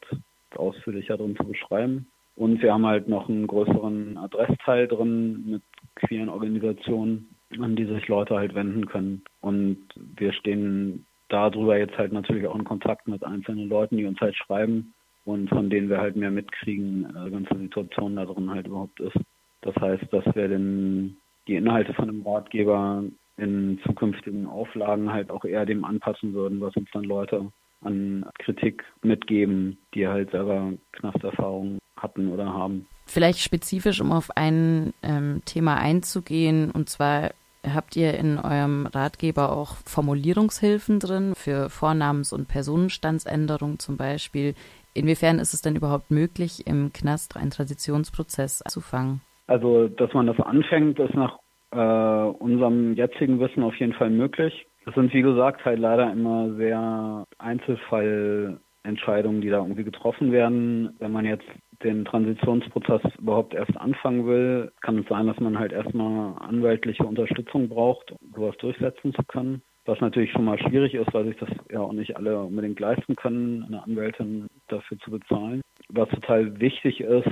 ausführlicher 0.56 1.16
drin 1.16 1.36
zu 1.36 1.44
beschreiben. 1.44 2.06
Und 2.36 2.62
wir 2.62 2.72
haben 2.72 2.86
halt 2.86 3.08
noch 3.08 3.28
einen 3.28 3.46
größeren 3.46 4.18
Adressteil 4.18 4.88
drin 4.88 5.44
mit 5.46 5.62
queeren 5.94 6.28
Organisationen, 6.28 7.28
an 7.58 7.76
die 7.76 7.86
sich 7.86 8.08
Leute 8.08 8.36
halt 8.36 8.54
wenden 8.54 8.86
können. 8.86 9.22
Und 9.40 9.78
wir 10.16 10.32
stehen 10.34 11.06
darüber 11.28 11.78
jetzt 11.78 11.96
halt 11.98 12.12
natürlich 12.12 12.46
auch 12.46 12.54
in 12.54 12.64
Kontakt 12.64 13.08
mit 13.08 13.24
einzelnen 13.24 13.68
Leuten, 13.68 13.96
die 13.96 14.06
uns 14.06 14.20
halt 14.20 14.36
schreiben 14.36 14.94
und 15.24 15.48
von 15.48 15.70
denen 15.70 15.88
wir 15.88 15.98
halt 15.98 16.16
mehr 16.16 16.30
mitkriegen, 16.30 17.04
äh, 17.16 17.30
ganze 17.30 17.58
Situation 17.58 18.16
da 18.16 18.24
drin 18.24 18.50
halt 18.50 18.66
überhaupt 18.66 19.00
ist. 19.00 19.16
Das 19.62 19.74
heißt, 19.76 20.04
dass 20.12 20.24
wir 20.34 20.48
den, 20.48 21.16
die 21.48 21.56
Inhalte 21.56 21.92
von 21.94 22.08
einem 22.08 22.22
Ratgeber 22.22 23.02
in 23.36 23.78
zukünftigen 23.84 24.46
Auflagen 24.46 25.12
halt 25.12 25.30
auch 25.30 25.44
eher 25.44 25.66
dem 25.66 25.84
anpassen 25.84 26.32
würden, 26.32 26.60
was 26.60 26.76
uns 26.76 26.88
dann 26.92 27.04
Leute 27.04 27.50
an 27.82 28.24
Kritik 28.38 28.84
mitgeben, 29.02 29.78
die 29.94 30.06
halt 30.06 30.30
selber 30.30 30.72
Knasterfahrungen 30.92 31.78
hatten 31.96 32.28
oder 32.28 32.46
haben. 32.46 32.86
Vielleicht 33.06 33.40
spezifisch, 33.40 34.00
um 34.00 34.12
auf 34.12 34.30
ein 34.36 34.92
ähm, 35.02 35.42
Thema 35.44 35.76
einzugehen, 35.76 36.70
und 36.70 36.88
zwar 36.88 37.30
habt 37.74 37.96
ihr 37.96 38.14
in 38.14 38.38
eurem 38.38 38.86
Ratgeber 38.86 39.52
auch 39.52 39.76
Formulierungshilfen 39.84 41.00
drin 41.00 41.34
für 41.34 41.70
Vornamens- 41.70 42.32
und 42.32 42.48
Personenstandsänderung 42.48 43.78
zum 43.78 43.96
Beispiel 43.96 44.54
Inwiefern 44.96 45.38
ist 45.38 45.52
es 45.52 45.60
denn 45.60 45.76
überhaupt 45.76 46.10
möglich, 46.10 46.66
im 46.66 46.90
Knast 46.90 47.36
einen 47.36 47.50
Transitionsprozess 47.50 48.62
zu 48.66 48.80
fangen? 48.80 49.20
Also, 49.46 49.88
dass 49.88 50.14
man 50.14 50.26
das 50.26 50.40
anfängt, 50.40 50.98
ist 50.98 51.14
nach 51.14 51.38
äh, 51.72 52.30
unserem 52.38 52.94
jetzigen 52.94 53.38
Wissen 53.38 53.62
auf 53.62 53.76
jeden 53.76 53.92
Fall 53.92 54.08
möglich. 54.08 54.66
Das 54.86 54.94
sind, 54.94 55.12
wie 55.12 55.20
gesagt, 55.20 55.66
halt 55.66 55.80
leider 55.80 56.10
immer 56.10 56.54
sehr 56.54 57.26
Einzelfallentscheidungen, 57.36 59.42
die 59.42 59.50
da 59.50 59.58
irgendwie 59.58 59.84
getroffen 59.84 60.32
werden. 60.32 60.96
Wenn 60.98 61.12
man 61.12 61.26
jetzt 61.26 61.44
den 61.82 62.04
Transitionsprozess 62.04 63.02
überhaupt 63.18 63.54
erst 63.54 63.76
anfangen 63.76 64.26
will, 64.26 64.72
kann 64.80 64.98
es 64.98 65.08
sein, 65.08 65.26
dass 65.26 65.40
man 65.40 65.58
halt 65.58 65.72
erstmal 65.72 66.34
anwaltliche 66.40 67.04
Unterstützung 67.04 67.68
braucht, 67.68 68.12
um 68.12 68.32
sowas 68.34 68.56
durchsetzen 68.58 69.12
zu 69.14 69.22
können. 69.24 69.62
Was 69.84 70.00
natürlich 70.00 70.32
schon 70.32 70.44
mal 70.44 70.58
schwierig 70.58 70.94
ist, 70.94 71.14
weil 71.14 71.26
sich 71.26 71.36
das 71.36 71.48
ja 71.70 71.80
auch 71.80 71.92
nicht 71.92 72.16
alle 72.16 72.40
unbedingt 72.40 72.80
leisten 72.80 73.14
können, 73.14 73.64
eine 73.64 73.82
Anwältin 73.84 74.46
dafür 74.68 74.98
zu 74.98 75.12
bezahlen. 75.12 75.60
Was 75.88 76.08
total 76.08 76.58
wichtig 76.60 77.00
ist, 77.00 77.28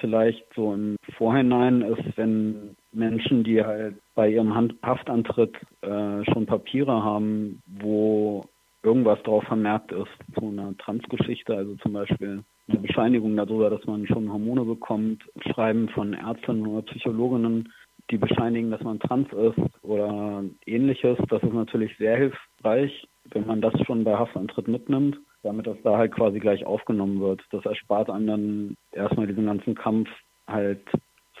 vielleicht 0.00 0.44
so 0.54 0.74
im 0.74 0.96
Vorhinein 1.16 1.82
ist, 1.82 2.16
wenn 2.16 2.76
Menschen, 2.92 3.44
die 3.44 3.64
halt 3.64 3.96
bei 4.14 4.28
ihrem 4.28 4.54
Haftantritt 4.82 5.54
äh, 5.82 6.24
schon 6.24 6.46
Papiere 6.46 7.02
haben, 7.02 7.62
wo 7.66 8.44
irgendwas 8.82 9.22
drauf 9.22 9.44
vermerkt 9.44 9.92
ist, 9.92 10.10
so 10.38 10.48
eine 10.48 10.76
Transgeschichte, 10.78 11.56
also 11.56 11.74
zum 11.76 11.92
Beispiel 11.94 12.42
eine 12.68 12.78
Bescheinigung 12.78 13.36
darüber, 13.36 13.70
dass 13.70 13.84
man 13.86 14.06
schon 14.06 14.32
Hormone 14.32 14.64
bekommt, 14.64 15.22
Schreiben 15.52 15.88
von 15.90 16.14
Ärztinnen 16.14 16.66
oder 16.66 16.82
Psychologinnen, 16.82 17.72
die 18.10 18.18
bescheinigen, 18.18 18.70
dass 18.70 18.82
man 18.82 19.00
trans 19.00 19.28
ist 19.32 19.84
oder 19.84 20.44
ähnliches. 20.66 21.18
Das 21.28 21.42
ist 21.42 21.52
natürlich 21.52 21.96
sehr 21.98 22.16
hilfreich, 22.16 23.06
wenn 23.30 23.46
man 23.46 23.60
das 23.60 23.74
schon 23.86 24.04
bei 24.04 24.16
Haftantritt 24.16 24.68
mitnimmt, 24.68 25.18
damit 25.42 25.66
das 25.66 25.76
da 25.82 25.96
halt 25.96 26.12
quasi 26.12 26.38
gleich 26.38 26.64
aufgenommen 26.66 27.20
wird. 27.20 27.42
Das 27.50 27.64
erspart 27.64 28.10
einem 28.10 28.26
dann 28.26 28.76
erstmal 28.92 29.26
diesen 29.26 29.46
ganzen 29.46 29.74
Kampf 29.74 30.08
halt 30.46 30.82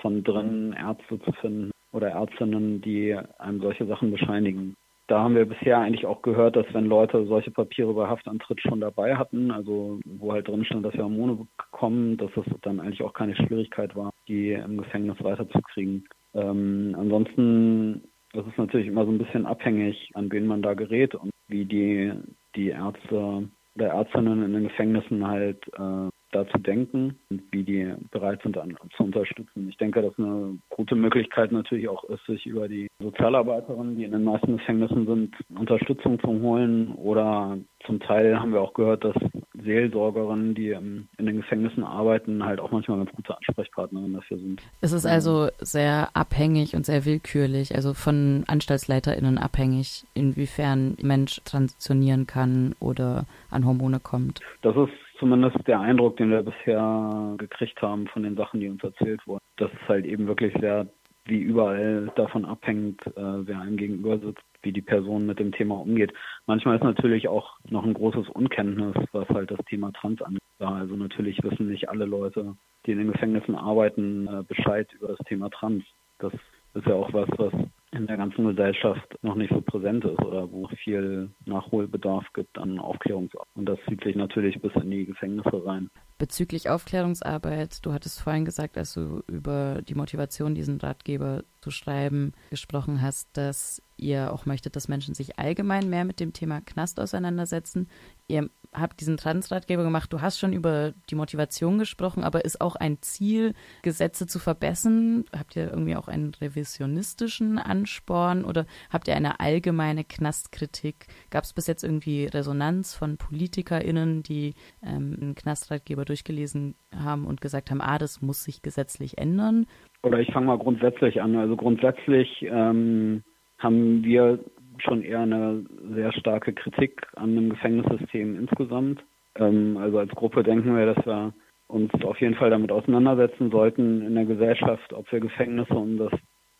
von 0.00 0.24
drinnen 0.24 0.72
Ärzte 0.72 1.20
zu 1.20 1.32
finden 1.32 1.70
oder 1.92 2.10
Ärztinnen, 2.10 2.80
die 2.80 3.14
einem 3.38 3.60
solche 3.60 3.86
Sachen 3.86 4.10
bescheinigen. 4.10 4.76
Da 5.06 5.20
haben 5.20 5.34
wir 5.34 5.44
bisher 5.44 5.78
eigentlich 5.78 6.06
auch 6.06 6.22
gehört, 6.22 6.56
dass 6.56 6.66
wenn 6.72 6.86
Leute 6.86 7.26
solche 7.26 7.50
Papiere 7.50 7.92
bei 7.92 8.08
Haftantritt 8.08 8.60
schon 8.62 8.80
dabei 8.80 9.16
hatten, 9.16 9.50
also 9.50 10.00
wo 10.06 10.32
halt 10.32 10.48
drin 10.48 10.64
stand, 10.64 10.84
dass 10.84 10.94
wir 10.94 11.04
Hormone 11.04 11.46
bekommen, 11.58 12.16
dass 12.16 12.30
es 12.36 12.44
dann 12.62 12.80
eigentlich 12.80 13.02
auch 13.02 13.12
keine 13.12 13.36
Schwierigkeit 13.36 13.94
war, 13.94 14.10
die 14.28 14.52
im 14.52 14.78
Gefängnis 14.78 15.22
weiterzukriegen. 15.22 16.08
Ähm, 16.32 16.96
ansonsten 16.98 18.02
ist 18.32 18.46
es 18.50 18.56
natürlich 18.56 18.86
immer 18.86 19.04
so 19.04 19.12
ein 19.12 19.18
bisschen 19.18 19.44
abhängig, 19.44 20.10
an 20.14 20.32
wen 20.32 20.46
man 20.46 20.62
da 20.62 20.72
gerät 20.72 21.14
und 21.14 21.30
wie 21.48 21.66
die, 21.66 22.12
die 22.56 22.68
Ärzte 22.68 23.48
oder 23.74 23.86
Ärztinnen 23.88 24.42
in 24.42 24.52
den 24.54 24.64
Gefängnissen 24.64 25.26
halt 25.26 25.58
äh, 25.74 26.08
dazu 26.34 26.58
denken 26.58 27.18
und 27.30 27.42
wie 27.50 27.62
die 27.62 27.92
bereit 28.10 28.42
sind 28.42 28.58
an, 28.58 28.76
zu 28.96 29.04
unterstützen. 29.04 29.68
Ich 29.68 29.76
denke, 29.76 30.02
dass 30.02 30.18
eine 30.18 30.58
gute 30.70 30.94
Möglichkeit 30.94 31.52
natürlich 31.52 31.88
auch 31.88 32.04
ist, 32.04 32.24
sich 32.26 32.46
über 32.46 32.68
die 32.68 32.88
Sozialarbeiterinnen, 33.00 33.96
die 33.96 34.04
in 34.04 34.12
den 34.12 34.24
meisten 34.24 34.56
Gefängnissen 34.56 35.06
sind, 35.06 35.34
Unterstützung 35.58 36.18
zu 36.20 36.28
holen 36.28 36.92
oder 36.94 37.58
zum 37.86 38.00
Teil 38.00 38.38
haben 38.38 38.52
wir 38.52 38.60
auch 38.60 38.74
gehört, 38.74 39.04
dass 39.04 39.14
Seelsorgerinnen, 39.62 40.54
die 40.54 40.70
in 40.70 41.08
den 41.18 41.36
Gefängnissen 41.36 41.84
arbeiten, 41.84 42.44
halt 42.44 42.60
auch 42.60 42.70
manchmal 42.70 42.98
ganz 42.98 43.10
gute 43.12 43.36
Ansprechpartnerinnen 43.36 44.14
dafür 44.14 44.38
sind. 44.38 44.62
Es 44.80 44.92
ist 44.92 45.06
also 45.06 45.48
sehr 45.58 46.08
abhängig 46.14 46.74
und 46.74 46.84
sehr 46.86 47.04
willkürlich, 47.04 47.74
also 47.74 47.94
von 47.94 48.44
AnstaltsleiterInnen 48.46 49.38
abhängig, 49.38 50.04
inwiefern 50.14 50.96
ein 50.98 51.06
Mensch 51.06 51.40
transitionieren 51.44 52.26
kann 52.26 52.74
oder 52.80 53.26
an 53.50 53.66
Hormone 53.66 54.00
kommt. 54.00 54.40
Das 54.62 54.76
ist 54.76 54.92
zumindest 55.24 55.66
der 55.66 55.80
Eindruck, 55.80 56.18
den 56.18 56.30
wir 56.30 56.42
bisher 56.42 57.34
gekriegt 57.38 57.80
haben 57.80 58.06
von 58.08 58.24
den 58.24 58.36
Sachen, 58.36 58.60
die 58.60 58.68
uns 58.68 58.84
erzählt 58.84 59.26
wurden. 59.26 59.40
Das 59.56 59.72
ist 59.72 59.88
halt 59.88 60.04
eben 60.04 60.26
wirklich 60.26 60.54
sehr 60.60 60.86
wie 61.26 61.38
überall 61.38 62.12
davon 62.16 62.44
abhängt, 62.44 63.00
äh, 63.06 63.46
wer 63.46 63.58
einem 63.58 63.78
gegenüber 63.78 64.18
sitzt, 64.18 64.44
wie 64.60 64.72
die 64.72 64.82
Person 64.82 65.24
mit 65.24 65.38
dem 65.38 65.52
Thema 65.52 65.76
umgeht. 65.76 66.12
Manchmal 66.46 66.76
ist 66.76 66.84
natürlich 66.84 67.28
auch 67.28 67.56
noch 67.70 67.84
ein 67.86 67.94
großes 67.94 68.28
Unkenntnis, 68.28 68.94
was 69.12 69.26
halt 69.30 69.50
das 69.50 69.64
Thema 69.64 69.90
Trans 69.92 70.20
angeht. 70.20 70.42
Also 70.58 70.94
natürlich 70.96 71.42
wissen 71.42 71.70
nicht 71.70 71.88
alle 71.88 72.04
Leute, 72.04 72.54
die 72.84 72.92
in 72.92 72.98
den 72.98 73.10
Gefängnissen 73.10 73.54
arbeiten, 73.54 74.28
äh, 74.28 74.42
Bescheid 74.46 74.92
über 74.92 75.08
das 75.08 75.18
Thema 75.26 75.48
Trans. 75.48 75.84
Das 76.18 76.34
ist 76.74 76.86
ja 76.86 76.92
auch 76.92 77.10
was, 77.14 77.30
was 77.38 77.54
in 77.94 78.06
der 78.06 78.16
ganzen 78.16 78.46
Gesellschaft 78.46 79.06
noch 79.22 79.34
nicht 79.34 79.52
so 79.52 79.60
präsent 79.60 80.04
ist 80.04 80.18
oder 80.20 80.50
wo 80.50 80.68
viel 80.82 81.30
Nachholbedarf 81.46 82.24
gibt 82.34 82.58
an 82.58 82.78
Aufklärungsarbeit. 82.78 83.48
Und 83.54 83.66
das 83.66 83.78
zieht 83.88 84.02
sich 84.02 84.16
natürlich 84.16 84.60
bis 84.60 84.72
in 84.74 84.90
die 84.90 85.06
Gefängnisse 85.06 85.64
rein. 85.64 85.90
Bezüglich 86.18 86.70
Aufklärungsarbeit, 86.70 87.84
du 87.84 87.92
hattest 87.92 88.22
vorhin 88.22 88.44
gesagt, 88.44 88.78
als 88.78 88.94
du 88.94 89.22
über 89.26 89.82
die 89.82 89.94
Motivation, 89.94 90.54
diesen 90.54 90.78
Ratgeber 90.78 91.44
zu 91.60 91.70
schreiben, 91.70 92.32
gesprochen 92.50 93.02
hast, 93.02 93.36
dass 93.36 93.82
ihr 93.96 94.32
auch 94.32 94.46
möchtet, 94.46 94.76
dass 94.76 94.88
Menschen 94.88 95.14
sich 95.14 95.38
allgemein 95.38 95.88
mehr 95.88 96.04
mit 96.04 96.20
dem 96.20 96.32
Thema 96.32 96.60
Knast 96.60 97.00
auseinandersetzen. 97.00 97.88
Ihr 98.28 98.48
habt 98.74 99.00
diesen 99.00 99.16
Transratgeber 99.16 99.82
gemacht. 99.82 100.12
Du 100.12 100.20
hast 100.20 100.38
schon 100.38 100.52
über 100.52 100.92
die 101.10 101.14
Motivation 101.14 101.78
gesprochen, 101.78 102.24
aber 102.24 102.44
ist 102.44 102.60
auch 102.60 102.76
ein 102.76 102.98
Ziel, 103.00 103.54
Gesetze 103.82 104.26
zu 104.26 104.38
verbessern? 104.38 105.24
Habt 105.36 105.56
ihr 105.56 105.70
irgendwie 105.70 105.96
auch 105.96 106.08
einen 106.08 106.32
revisionistischen 106.34 107.58
Ansporn 107.58 108.44
oder 108.44 108.66
habt 108.90 109.08
ihr 109.08 109.16
eine 109.16 109.40
allgemeine 109.40 110.04
Knastkritik? 110.04 111.06
Gab 111.30 111.44
es 111.44 111.52
bis 111.52 111.66
jetzt 111.66 111.84
irgendwie 111.84 112.26
Resonanz 112.26 112.94
von 112.94 113.16
PolitikerInnen, 113.16 114.22
die 114.22 114.54
ähm, 114.82 115.16
einen 115.20 115.34
Knastratgeber 115.34 116.04
durchgelesen 116.04 116.74
haben 116.94 117.26
und 117.26 117.40
gesagt 117.40 117.70
haben, 117.70 117.80
ah, 117.80 117.98
das 117.98 118.22
muss 118.22 118.44
sich 118.44 118.62
gesetzlich 118.62 119.18
ändern? 119.18 119.66
Oder 120.02 120.18
ich 120.18 120.32
fange 120.32 120.46
mal 120.46 120.58
grundsätzlich 120.58 121.22
an. 121.22 121.36
Also 121.36 121.56
grundsätzlich 121.56 122.42
ähm, 122.42 123.22
haben 123.58 124.04
wir 124.04 124.38
schon 124.84 125.02
eher 125.02 125.20
eine 125.20 125.64
sehr 125.94 126.12
starke 126.12 126.52
Kritik 126.52 127.06
an 127.16 127.34
dem 127.34 127.50
Gefängnissystem 127.50 128.38
insgesamt. 128.38 129.02
Ähm, 129.36 129.76
also 129.76 129.98
als 129.98 130.10
Gruppe 130.10 130.42
denken 130.42 130.76
wir, 130.76 130.94
dass 130.94 131.06
wir 131.06 131.32
uns 131.68 131.92
auf 132.04 132.20
jeden 132.20 132.34
Fall 132.34 132.50
damit 132.50 132.70
auseinandersetzen 132.70 133.50
sollten 133.50 134.02
in 134.02 134.14
der 134.14 134.26
Gesellschaft, 134.26 134.92
ob 134.92 135.10
wir 135.10 135.20
Gefängnisse 135.20 135.74
und 135.74 135.98
das 135.98 136.12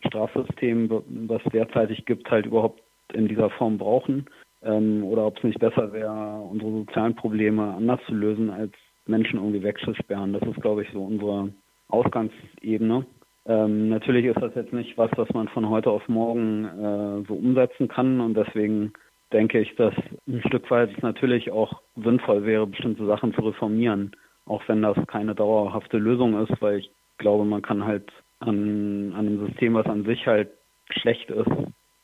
Strafsystem, 0.06 0.90
was 1.28 1.42
derzeitig 1.52 2.04
gibt, 2.04 2.30
halt 2.30 2.46
überhaupt 2.46 2.82
in 3.12 3.28
dieser 3.28 3.50
Form 3.50 3.78
brauchen. 3.78 4.26
Ähm, 4.62 5.04
oder 5.04 5.26
ob 5.26 5.36
es 5.38 5.44
nicht 5.44 5.58
besser 5.58 5.92
wäre, 5.92 6.40
unsere 6.40 6.70
sozialen 6.70 7.14
Probleme 7.14 7.74
anders 7.74 8.00
zu 8.06 8.14
lösen, 8.14 8.50
als 8.50 8.72
Menschen 9.06 9.38
irgendwie 9.38 9.62
wegzusperren. 9.62 10.32
Das 10.32 10.42
ist, 10.42 10.60
glaube 10.62 10.82
ich, 10.82 10.90
so 10.92 11.04
unsere 11.04 11.50
Ausgangsebene. 11.88 13.04
Ähm, 13.46 13.90
natürlich 13.90 14.24
ist 14.24 14.40
das 14.40 14.54
jetzt 14.54 14.72
nicht 14.72 14.96
was, 14.96 15.10
was 15.16 15.28
man 15.34 15.48
von 15.48 15.68
heute 15.68 15.90
auf 15.90 16.08
morgen 16.08 16.64
äh, 16.64 17.26
so 17.28 17.34
umsetzen 17.34 17.88
kann 17.88 18.20
und 18.20 18.34
deswegen 18.34 18.92
denke 19.32 19.60
ich, 19.60 19.74
dass 19.76 19.94
ein 20.26 20.42
Stück 20.46 20.70
weit 20.70 20.90
es 20.96 21.02
natürlich 21.02 21.50
auch 21.50 21.82
sinnvoll 21.96 22.46
wäre, 22.46 22.66
bestimmte 22.66 23.04
Sachen 23.06 23.34
zu 23.34 23.42
reformieren, 23.42 24.12
auch 24.46 24.62
wenn 24.66 24.80
das 24.80 24.96
keine 25.08 25.34
dauerhafte 25.34 25.98
Lösung 25.98 26.40
ist, 26.42 26.62
weil 26.62 26.78
ich 26.78 26.90
glaube, 27.18 27.44
man 27.44 27.60
kann 27.60 27.84
halt 27.84 28.10
an, 28.38 29.12
an 29.12 29.26
einem 29.26 29.46
System, 29.46 29.74
was 29.74 29.86
an 29.86 30.04
sich 30.04 30.26
halt 30.26 30.50
schlecht 30.90 31.30
ist, 31.30 31.50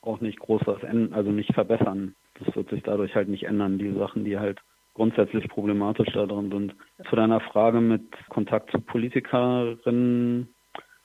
auch 0.02 0.20
nicht 0.20 0.40
groß 0.40 0.62
was 0.66 0.82
ändern, 0.82 1.12
also 1.12 1.30
nicht 1.30 1.52
verbessern. 1.54 2.14
Das 2.38 2.54
wird 2.56 2.70
sich 2.70 2.82
dadurch 2.82 3.14
halt 3.14 3.28
nicht 3.28 3.44
ändern, 3.44 3.78
die 3.78 3.92
Sachen, 3.92 4.24
die 4.24 4.38
halt 4.38 4.58
grundsätzlich 4.94 5.48
problematisch 5.48 6.08
da 6.12 6.26
drin 6.26 6.50
sind. 6.50 6.74
Zu 7.08 7.16
deiner 7.16 7.40
Frage 7.40 7.80
mit 7.80 8.02
Kontakt 8.28 8.70
zu 8.70 8.80
Politikerinnen 8.80 10.48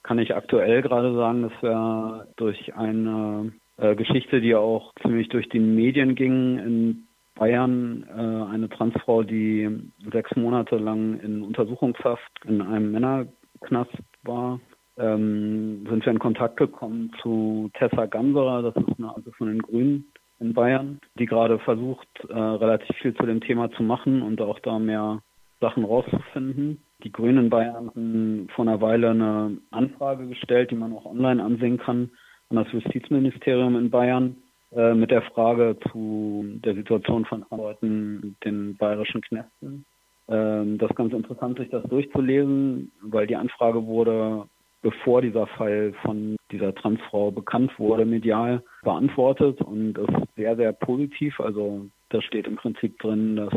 kann 0.06 0.20
ich 0.20 0.36
aktuell 0.36 0.84
gerade 0.84 1.16
sagen, 1.16 1.42
dass 1.42 1.64
wir 1.64 2.28
durch 2.36 2.76
eine 2.76 3.52
äh, 3.78 3.96
Geschichte, 3.96 4.40
die 4.40 4.54
auch 4.54 4.94
ziemlich 5.02 5.30
durch 5.30 5.50
die 5.50 5.60
Medien 5.60 6.14
ging, 6.14 6.60
in 6.60 7.08
Bayern 7.34 8.06
äh, 8.08 8.54
eine 8.54 8.70
Transfrau, 8.70 9.24
die 9.24 9.68
sechs 10.12 10.36
Monate 10.36 10.78
lang 10.78 11.20
in 11.22 11.42
Untersuchungshaft 11.42 12.32
in 12.48 12.62
einem 12.62 12.92
Männerknast 12.92 13.98
war, 14.22 14.60
ähm, 14.98 15.88
sind 15.90 16.06
wir 16.06 16.14
in 16.14 16.20
Kontakt 16.20 16.58
gekommen 16.58 17.12
zu 17.24 17.72
Tessa 17.74 18.06
Ganserer, 18.06 18.62
das 18.62 18.76
ist 18.76 19.00
eine 19.00 19.14
also 19.14 19.32
von 19.32 19.48
den 19.48 19.62
Grünen 19.64 20.06
in 20.40 20.54
Bayern, 20.54 21.00
die 21.18 21.26
gerade 21.26 21.58
versucht, 21.58 22.08
äh, 22.30 22.34
relativ 22.34 22.96
viel 22.98 23.16
zu 23.16 23.26
dem 23.26 23.42
Thema 23.42 23.72
zu 23.72 23.82
machen 23.82 24.22
und 24.22 24.40
auch 24.40 24.60
da 24.60 24.78
mehr 24.78 25.24
Sachen 25.62 25.84
rauszufinden. 25.84 26.80
Die 27.04 27.12
Grünen 27.12 27.46
in 27.46 27.50
Bayern 27.50 27.88
haben 27.88 28.48
vor 28.56 28.66
einer 28.66 28.82
Weile 28.82 29.12
eine 29.12 29.58
Anfrage 29.72 30.28
gestellt, 30.28 30.72
die 30.72 30.76
man 30.76 30.94
auch 30.94 31.06
online 31.06 31.44
ansehen 31.44 31.78
kann, 31.78 32.10
an 32.50 32.58
das 32.58 32.72
Justizministerium 32.72 33.76
in 33.76 33.90
Bayern 33.90 34.38
äh, 34.72 34.94
mit 34.94 35.12
der 35.12 35.22
Frage 35.22 35.78
zu 35.92 36.46
der 36.64 36.76
Situation 36.76 37.26
von 37.26 37.46
Leuten 37.52 38.22
in 38.24 38.36
den 38.44 38.78
bayerischen 38.78 39.22
Knästen. 39.22 39.86
Ähm, 40.28 40.78
das 40.78 40.90
ist 40.90 40.96
ganz 40.96 41.14
interessant, 41.14 41.58
sich 41.58 41.70
das 41.70 41.84
durchzulesen, 41.84 42.92
weil 43.02 43.28
die 43.28 43.36
Anfrage 43.36 43.86
wurde, 43.86 44.46
bevor 44.82 45.22
dieser 45.22 45.48
Fall 45.48 45.94
von 46.04 46.36
dieser 46.52 46.74
Transfrau 46.74 47.32
bekannt 47.32 47.78
wurde, 47.78 48.06
medial 48.06 48.64
beantwortet 48.84 49.62
und 49.62 49.98
ist 49.98 50.36
sehr, 50.36 50.56
sehr 50.56 50.74
positiv. 50.74 51.40
Also 51.40 51.88
da 52.10 52.22
steht 52.22 52.48
im 52.48 52.56
Prinzip 52.56 52.98
drin, 53.00 53.36
dass 53.36 53.54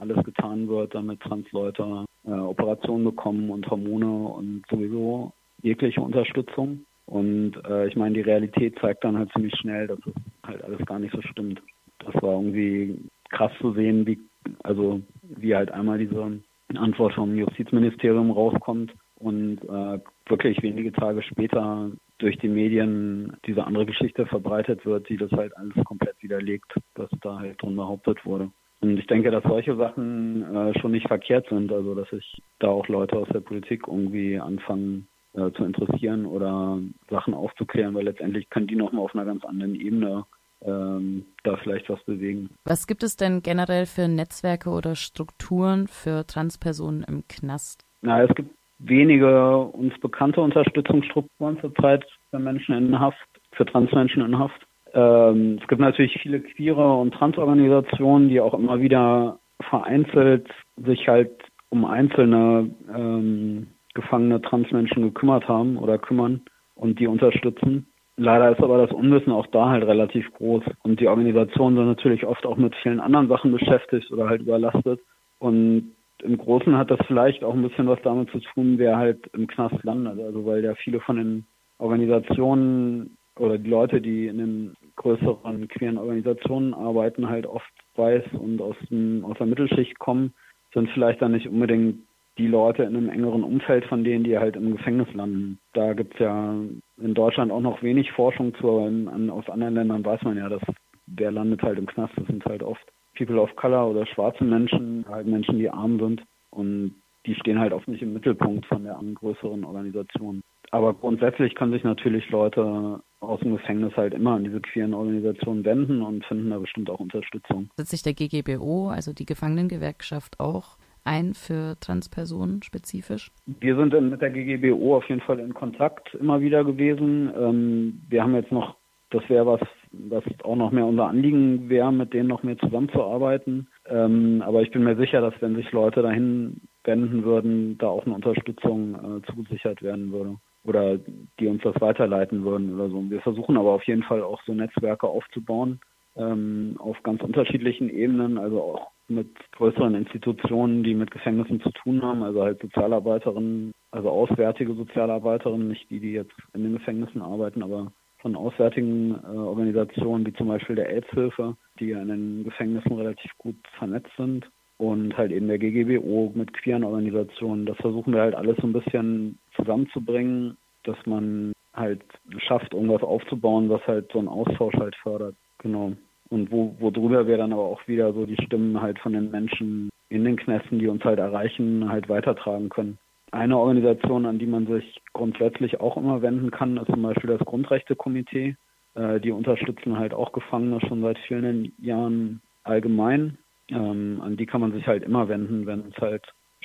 alles 0.00 0.22
getan 0.24 0.68
wird, 0.68 0.94
damit 0.94 1.20
Transleute 1.20 2.04
äh, 2.26 2.30
Operationen 2.30 3.04
bekommen 3.04 3.50
und 3.50 3.70
Hormone 3.70 4.06
und 4.06 4.64
sowieso 4.70 5.32
jegliche 5.62 6.00
Unterstützung. 6.00 6.84
Und 7.06 7.54
äh, 7.68 7.88
ich 7.88 7.96
meine, 7.96 8.14
die 8.14 8.20
Realität 8.20 8.78
zeigt 8.80 9.04
dann 9.04 9.18
halt 9.18 9.32
ziemlich 9.32 9.54
schnell, 9.56 9.88
dass 9.88 9.98
es 10.06 10.12
halt 10.46 10.62
alles 10.64 10.84
gar 10.86 10.98
nicht 10.98 11.14
so 11.14 11.20
stimmt. 11.22 11.60
Das 11.98 12.14
war 12.22 12.34
irgendwie 12.34 12.98
krass 13.30 13.52
zu 13.60 13.72
sehen, 13.72 14.06
wie 14.06 14.18
also 14.62 15.00
wie 15.22 15.54
halt 15.54 15.70
einmal 15.70 15.98
diese 15.98 16.40
Antwort 16.74 17.14
vom 17.14 17.36
Justizministerium 17.36 18.30
rauskommt 18.30 18.92
und 19.16 19.58
äh, 19.64 19.98
wirklich 20.26 20.62
wenige 20.62 20.92
Tage 20.92 21.22
später 21.22 21.90
durch 22.18 22.38
die 22.38 22.48
Medien 22.48 23.36
diese 23.46 23.64
andere 23.64 23.86
Geschichte 23.86 24.26
verbreitet 24.26 24.84
wird, 24.86 25.08
die 25.08 25.16
das 25.16 25.30
halt 25.32 25.56
alles 25.56 25.74
komplett 25.84 26.16
widerlegt, 26.20 26.72
was 26.94 27.10
da 27.22 27.38
halt 27.38 27.60
drin 27.62 27.76
behauptet 27.76 28.24
wurde. 28.24 28.50
Und 28.80 28.98
ich 28.98 29.06
denke, 29.06 29.30
dass 29.30 29.44
solche 29.44 29.76
Sachen 29.76 30.42
äh, 30.54 30.78
schon 30.80 30.92
nicht 30.92 31.06
verkehrt 31.06 31.46
sind, 31.50 31.70
also 31.70 31.94
dass 31.94 32.08
sich 32.10 32.42
da 32.60 32.68
auch 32.68 32.88
Leute 32.88 33.16
aus 33.16 33.28
der 33.28 33.40
Politik 33.40 33.84
irgendwie 33.86 34.38
anfangen 34.38 35.06
äh, 35.34 35.50
zu 35.52 35.64
interessieren 35.64 36.24
oder 36.24 36.78
Sachen 37.10 37.34
aufzuklären, 37.34 37.94
weil 37.94 38.04
letztendlich 38.04 38.48
können 38.48 38.66
die 38.66 38.76
nochmal 38.76 39.04
auf 39.04 39.14
einer 39.14 39.26
ganz 39.26 39.44
anderen 39.44 39.74
Ebene 39.74 40.24
ähm, 40.62 41.26
da 41.44 41.56
vielleicht 41.56 41.88
was 41.88 42.02
bewegen. 42.04 42.50
Was 42.64 42.86
gibt 42.86 43.02
es 43.02 43.16
denn 43.16 43.42
generell 43.42 43.86
für 43.86 44.08
Netzwerke 44.08 44.70
oder 44.70 44.96
Strukturen 44.96 45.86
für 45.86 46.26
Transpersonen 46.26 47.04
im 47.04 47.24
Knast? 47.28 47.84
Na, 48.02 48.22
es 48.22 48.34
gibt 48.34 48.50
wenige 48.78 49.58
uns 49.58 49.98
bekannte 50.00 50.40
Unterstützungsstrukturen 50.40 51.60
zurzeit 51.60 52.04
für 52.30 52.38
Menschen 52.38 52.74
in 52.74 52.98
Haft, 52.98 53.18
für 53.52 53.66
Transmenschen 53.66 54.22
in 54.22 54.38
Haft. 54.38 54.66
Ähm, 54.94 55.58
es 55.60 55.68
gibt 55.68 55.80
natürlich 55.80 56.18
viele 56.20 56.40
queere 56.40 56.96
und 56.96 57.14
Transorganisationen, 57.14 58.28
die 58.28 58.40
auch 58.40 58.54
immer 58.54 58.80
wieder 58.80 59.38
vereinzelt 59.68 60.48
sich 60.76 61.06
halt 61.08 61.30
um 61.68 61.84
einzelne 61.84 62.70
ähm, 62.94 63.68
gefangene 63.94 64.40
Transmenschen 64.40 65.02
gekümmert 65.02 65.48
haben 65.48 65.76
oder 65.76 65.98
kümmern 65.98 66.42
und 66.74 66.98
die 66.98 67.06
unterstützen. 67.06 67.86
Leider 68.16 68.50
ist 68.50 68.62
aber 68.62 68.78
das 68.78 68.92
Unwissen 68.92 69.32
auch 69.32 69.46
da 69.46 69.70
halt 69.70 69.84
relativ 69.84 70.32
groß 70.34 70.64
und 70.82 71.00
die 71.00 71.08
Organisationen 71.08 71.76
sind 71.76 71.86
natürlich 71.86 72.26
oft 72.26 72.44
auch 72.44 72.56
mit 72.56 72.74
vielen 72.82 73.00
anderen 73.00 73.28
Sachen 73.28 73.52
beschäftigt 73.52 74.10
oder 74.10 74.28
halt 74.28 74.42
überlastet 74.42 75.00
und 75.38 75.92
im 76.22 76.36
Großen 76.36 76.76
hat 76.76 76.90
das 76.90 77.00
vielleicht 77.06 77.42
auch 77.42 77.54
ein 77.54 77.62
bisschen 77.62 77.88
was 77.88 78.00
damit 78.02 78.30
zu 78.30 78.40
tun, 78.40 78.74
wer 78.76 78.96
halt 78.96 79.26
im 79.32 79.46
Knast 79.46 79.82
landet. 79.84 80.20
Also 80.20 80.44
weil 80.44 80.62
ja 80.62 80.74
viele 80.74 81.00
von 81.00 81.16
den 81.16 81.46
Organisationen 81.78 83.16
oder 83.36 83.58
die 83.58 83.70
Leute, 83.70 84.00
die 84.00 84.26
in 84.26 84.38
den 84.38 84.74
größeren 84.96 85.68
queeren 85.68 85.98
Organisationen 85.98 86.74
arbeiten, 86.74 87.28
halt 87.28 87.46
oft 87.46 87.70
weiß 87.96 88.24
und 88.32 88.60
aus, 88.60 88.76
dem, 88.90 89.24
aus 89.24 89.36
der 89.38 89.46
Mittelschicht 89.46 89.98
kommen, 89.98 90.34
sind 90.74 90.90
vielleicht 90.90 91.22
dann 91.22 91.32
nicht 91.32 91.48
unbedingt 91.48 92.00
die 92.38 92.46
Leute 92.46 92.84
in 92.84 92.96
einem 92.96 93.10
engeren 93.10 93.44
Umfeld 93.44 93.84
von 93.86 94.04
denen, 94.04 94.24
die 94.24 94.38
halt 94.38 94.56
im 94.56 94.76
Gefängnis 94.76 95.12
landen. 95.14 95.58
Da 95.74 95.92
gibt 95.92 96.14
es 96.14 96.20
ja 96.20 96.54
in 96.98 97.14
Deutschland 97.14 97.50
auch 97.52 97.60
noch 97.60 97.82
wenig 97.82 98.12
Forschung 98.12 98.54
zu, 98.54 98.78
in, 98.86 99.08
an, 99.08 99.30
aus 99.30 99.48
anderen 99.48 99.74
Ländern 99.74 100.04
weiß 100.04 100.22
man 100.22 100.36
ja, 100.36 100.48
dass 100.48 100.62
der 101.06 101.32
landet 101.32 101.62
halt 101.62 101.78
im 101.78 101.86
Knast. 101.86 102.12
Das 102.16 102.26
sind 102.26 102.44
halt 102.44 102.62
oft 102.62 102.80
People 103.16 103.40
of 103.40 103.54
Color 103.56 103.90
oder 103.90 104.06
schwarze 104.06 104.44
Menschen, 104.44 105.04
halt 105.08 105.26
Menschen, 105.26 105.58
die 105.58 105.68
arm 105.68 105.98
sind 105.98 106.22
und 106.50 106.94
die 107.26 107.34
stehen 107.34 107.58
halt 107.58 107.72
oft 107.72 107.88
nicht 107.88 108.02
im 108.02 108.14
Mittelpunkt 108.14 108.64
von 108.66 108.84
der 108.84 108.98
größeren 109.14 109.64
Organisation. 109.64 110.42
Aber 110.70 110.94
grundsätzlich 110.94 111.54
können 111.54 111.72
sich 111.72 111.84
natürlich 111.84 112.30
Leute 112.30 113.00
aus 113.20 113.40
dem 113.40 113.56
Gefängnis 113.56 113.96
halt 113.96 114.14
immer 114.14 114.32
an 114.32 114.44
diese 114.44 114.60
queeren 114.60 114.94
Organisationen 114.94 115.64
wenden 115.64 116.02
und 116.02 116.24
finden 116.24 116.50
da 116.50 116.58
bestimmt 116.58 116.88
auch 116.90 117.00
Unterstützung. 117.00 117.70
Setzt 117.76 117.90
sich 117.90 118.02
der 118.02 118.14
GGBO, 118.14 118.88
also 118.88 119.12
die 119.12 119.26
Gefangenengewerkschaft, 119.26 120.38
auch 120.38 120.78
ein 121.04 121.34
für 121.34 121.76
Transpersonen 121.80 122.62
spezifisch? 122.62 123.30
Wir 123.46 123.76
sind 123.76 123.92
mit 124.10 124.20
der 124.20 124.30
GGBO 124.30 124.96
auf 124.96 125.08
jeden 125.08 125.22
Fall 125.22 125.40
in 125.40 125.54
Kontakt 125.54 126.14
immer 126.14 126.40
wieder 126.40 126.64
gewesen. 126.64 127.32
Ähm, 127.36 128.00
wir 128.08 128.22
haben 128.22 128.34
jetzt 128.34 128.52
noch, 128.52 128.76
das 129.10 129.28
wäre 129.28 129.46
was, 129.46 129.60
was 129.92 130.24
auch 130.44 130.56
noch 130.56 130.70
mehr 130.70 130.86
unser 130.86 131.08
Anliegen 131.08 131.68
wäre, 131.68 131.92
mit 131.92 132.14
denen 132.14 132.28
noch 132.28 132.42
mehr 132.42 132.58
zusammenzuarbeiten. 132.58 133.68
Ähm, 133.86 134.42
aber 134.46 134.62
ich 134.62 134.70
bin 134.70 134.84
mir 134.84 134.96
sicher, 134.96 135.20
dass 135.20 135.34
wenn 135.40 135.56
sich 135.56 135.72
Leute 135.72 136.02
dahin 136.02 136.60
wenden 136.84 137.24
würden, 137.24 137.76
da 137.78 137.88
auch 137.88 138.06
eine 138.06 138.14
Unterstützung 138.14 138.94
äh, 138.94 139.32
zugesichert 139.32 139.82
werden 139.82 140.12
würde 140.12 140.36
oder 140.64 140.98
die 141.38 141.46
uns 141.46 141.62
das 141.62 141.80
weiterleiten 141.80 142.44
würden 142.44 142.74
oder 142.74 142.90
so. 142.90 143.10
Wir 143.10 143.20
versuchen 143.20 143.56
aber 143.56 143.70
auf 143.70 143.84
jeden 143.84 144.02
Fall 144.02 144.22
auch 144.22 144.42
so 144.44 144.52
Netzwerke 144.52 145.06
aufzubauen 145.06 145.80
ähm, 146.16 146.76
auf 146.78 147.02
ganz 147.02 147.22
unterschiedlichen 147.22 147.88
Ebenen, 147.88 148.38
also 148.38 148.62
auch 148.62 148.90
mit 149.08 149.28
größeren 149.52 149.94
Institutionen, 149.94 150.84
die 150.84 150.94
mit 150.94 151.10
Gefängnissen 151.10 151.60
zu 151.60 151.70
tun 151.70 152.02
haben, 152.02 152.22
also 152.22 152.42
halt 152.42 152.60
Sozialarbeiterinnen, 152.60 153.72
also 153.90 154.10
auswärtige 154.10 154.74
Sozialarbeiterinnen, 154.74 155.68
nicht 155.68 155.90
die, 155.90 156.00
die 156.00 156.12
jetzt 156.12 156.34
in 156.54 156.62
den 156.62 156.74
Gefängnissen 156.74 157.22
arbeiten, 157.22 157.62
aber 157.62 157.92
von 158.18 158.36
auswärtigen 158.36 159.14
äh, 159.24 159.36
Organisationen 159.36 160.26
wie 160.26 160.32
zum 160.34 160.48
Beispiel 160.48 160.76
der 160.76 160.90
AIDS-Hilfe, 160.90 161.56
die 161.80 161.86
ja 161.86 162.02
in 162.02 162.08
den 162.08 162.44
Gefängnissen 162.44 162.92
relativ 162.92 163.30
gut 163.38 163.56
vernetzt 163.78 164.12
sind 164.16 164.48
und 164.80 165.14
halt 165.18 165.30
eben 165.30 165.46
der 165.46 165.58
GGBO 165.58 166.32
mit 166.34 166.54
queeren 166.54 166.84
Organisationen. 166.84 167.66
Das 167.66 167.76
versuchen 167.76 168.14
wir 168.14 168.22
halt 168.22 168.34
alles 168.34 168.56
so 168.56 168.66
ein 168.66 168.72
bisschen 168.72 169.38
zusammenzubringen, 169.54 170.56
dass 170.84 170.96
man 171.04 171.52
halt 171.74 172.00
schafft, 172.38 172.72
irgendwas 172.72 173.02
aufzubauen, 173.02 173.68
was 173.68 173.86
halt 173.86 174.10
so 174.10 174.18
einen 174.18 174.28
Austausch 174.28 174.74
halt 174.76 174.96
fördert. 174.96 175.36
Genau. 175.58 175.92
Und 176.30 176.50
wo, 176.50 176.74
worüber 176.78 177.26
wir 177.26 177.36
dann 177.36 177.52
aber 177.52 177.64
auch 177.64 177.86
wieder 177.86 178.14
so 178.14 178.24
die 178.24 178.42
Stimmen 178.42 178.80
halt 178.80 178.98
von 179.00 179.12
den 179.12 179.30
Menschen 179.30 179.90
in 180.08 180.24
den 180.24 180.36
Knästen, 180.36 180.78
die 180.78 180.88
uns 180.88 181.04
halt 181.04 181.18
erreichen, 181.18 181.90
halt 181.90 182.08
weitertragen 182.08 182.70
können. 182.70 182.96
Eine 183.32 183.58
Organisation, 183.58 184.24
an 184.24 184.38
die 184.38 184.46
man 184.46 184.66
sich 184.66 185.02
grundsätzlich 185.12 185.78
auch 185.80 185.98
immer 185.98 186.22
wenden 186.22 186.50
kann, 186.50 186.78
ist 186.78 186.86
zum 186.86 187.02
Beispiel 187.02 187.36
das 187.36 187.46
Grundrechtekomitee. 187.46 188.56
Äh, 188.94 189.20
die 189.20 189.30
unterstützen 189.30 189.98
halt 189.98 190.14
auch 190.14 190.32
Gefangene 190.32 190.80
schon 190.80 191.02
seit 191.02 191.18
vielen 191.18 191.74
Jahren 191.82 192.40
allgemein. 192.64 193.36
Ähm, 193.72 194.20
an 194.22 194.36
die 194.36 194.46
kann 194.46 194.60
man 194.60 194.72
sich 194.72 194.86
halt 194.86 195.02
immer 195.02 195.28
wenden, 195.28 195.66
wenn 195.66 195.84
es 195.90 195.96
halt 196.00 196.24